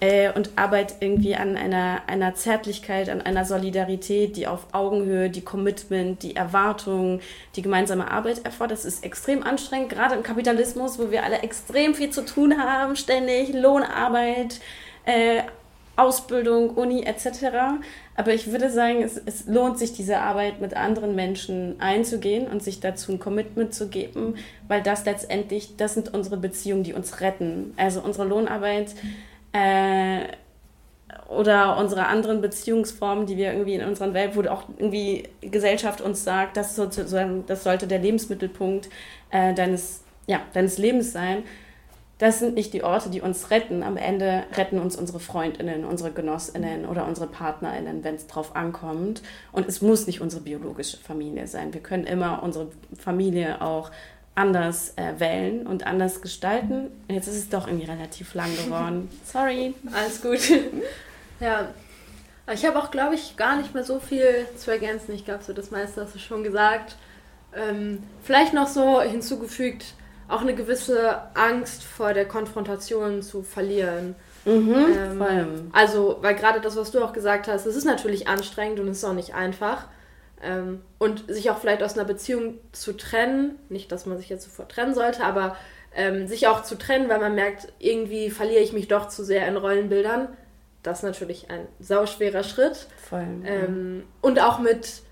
[0.00, 5.40] äh, und Arbeit irgendwie an einer, einer Zärtlichkeit, an einer Solidarität, die auf Augenhöhe, die
[5.40, 7.20] Commitment, die Erwartung,
[7.56, 8.78] die gemeinsame Arbeit erfordert.
[8.78, 12.96] Das ist extrem anstrengend, gerade im Kapitalismus, wo wir alle extrem viel zu tun haben,
[12.96, 14.60] ständig Lohnarbeit,
[15.04, 15.42] äh,
[15.98, 17.80] Ausbildung, Uni etc.
[18.14, 22.62] Aber ich würde sagen, es, es, lohnt sich, diese Arbeit mit anderen Menschen einzugehen und
[22.62, 24.36] sich dazu ein Commitment zu geben,
[24.68, 27.74] weil das letztendlich, das sind unsere Beziehungen, die uns retten.
[27.76, 28.94] Also unsere Lohnarbeit
[29.52, 30.20] äh,
[31.28, 36.24] oder unsere anderen Beziehungsformen, die wir irgendwie in unserer Welt, wo auch irgendwie Gesellschaft uns
[36.24, 38.88] sagt, das, sozusagen, das sollte der Lebensmittelpunkt
[39.30, 41.42] äh, deines, ja, deines Lebens sein.
[42.18, 43.84] Das sind nicht die Orte, die uns retten.
[43.84, 49.22] Am Ende retten uns unsere Freundinnen, unsere Genossinnen oder unsere Partnerinnen, wenn es drauf ankommt.
[49.52, 51.72] Und es muss nicht unsere biologische Familie sein.
[51.72, 53.92] Wir können immer unsere Familie auch
[54.34, 56.90] anders äh, wählen und anders gestalten.
[57.08, 59.08] Jetzt ist es doch irgendwie relativ lang geworden.
[59.24, 59.74] Sorry.
[59.92, 60.40] Alles gut.
[61.40, 61.68] ja.
[62.52, 65.12] Ich habe auch, glaube ich, gar nicht mehr so viel zu ergänzen.
[65.14, 66.96] Ich glaube, so das meiste hast du schon gesagt.
[67.54, 69.94] Ähm, vielleicht noch so hinzugefügt,
[70.28, 74.14] auch eine gewisse Angst vor der Konfrontation zu verlieren.
[74.44, 78.80] Mhm, ähm, also, weil gerade das, was du auch gesagt hast, es ist natürlich anstrengend
[78.80, 79.86] und es ist auch nicht einfach.
[80.40, 84.44] Ähm, und sich auch vielleicht aus einer Beziehung zu trennen, nicht, dass man sich jetzt
[84.44, 85.56] sofort trennen sollte, aber
[85.94, 89.48] ähm, sich auch zu trennen, weil man merkt, irgendwie verliere ich mich doch zu sehr
[89.48, 90.28] in Rollenbildern.
[90.82, 92.86] Das ist natürlich ein sauschwerer Schritt.
[93.08, 95.02] Voll, ähm, Und auch mit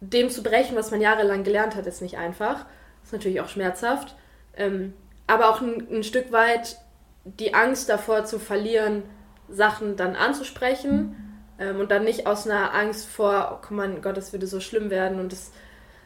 [0.00, 2.66] dem zu brechen, was man jahrelang gelernt hat, ist nicht einfach.
[3.00, 4.14] Das ist natürlich auch schmerzhaft.
[4.56, 4.94] Ähm,
[5.26, 6.78] aber auch ein, ein Stück weit
[7.24, 9.02] die Angst davor zu verlieren,
[9.48, 11.16] Sachen dann anzusprechen
[11.58, 14.90] ähm, und dann nicht aus einer Angst vor, oh mein Gott, das würde so schlimm
[14.90, 15.52] werden und es,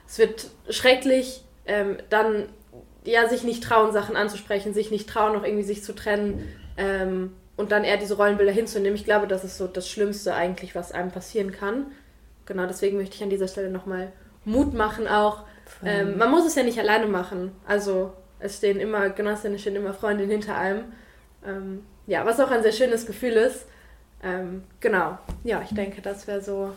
[0.06, 2.48] es wird schrecklich, ähm, dann
[3.04, 7.32] ja sich nicht trauen, Sachen anzusprechen, sich nicht trauen, noch irgendwie sich zu trennen ähm,
[7.56, 8.96] und dann eher diese Rollenbilder hinzunehmen.
[8.96, 11.86] Ich glaube, das ist so das Schlimmste eigentlich, was einem passieren kann.
[12.46, 14.12] Genau, deswegen möchte ich an dieser Stelle nochmal
[14.44, 15.44] Mut machen auch.
[15.84, 17.52] Ähm, man muss es ja nicht alleine machen.
[17.66, 20.84] Also es stehen immer Genossinnen, stehen immer Freundinnen hinter einem.
[21.46, 23.66] Ähm, ja, was auch ein sehr schönes Gefühl ist.
[24.22, 26.72] Ähm, genau, ja, ich denke, das wäre so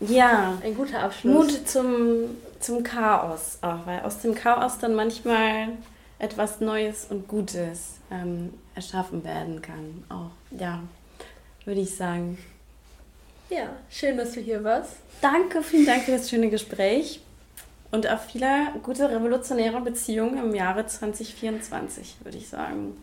[0.00, 0.58] ja.
[0.62, 1.32] ein guter Abschluss.
[1.34, 5.68] Mut zum, zum Chaos auch, weil aus dem Chaos dann manchmal
[6.18, 10.04] etwas Neues und Gutes ähm, erschaffen werden kann.
[10.08, 10.82] Auch, ja,
[11.64, 12.38] würde ich sagen.
[13.48, 14.96] Ja, schön, dass du hier warst.
[15.20, 17.21] Danke, vielen Dank für das schöne Gespräch
[17.92, 22.96] und auf viele gute revolutionäre Beziehungen im Jahre 2024, würde ich sagen.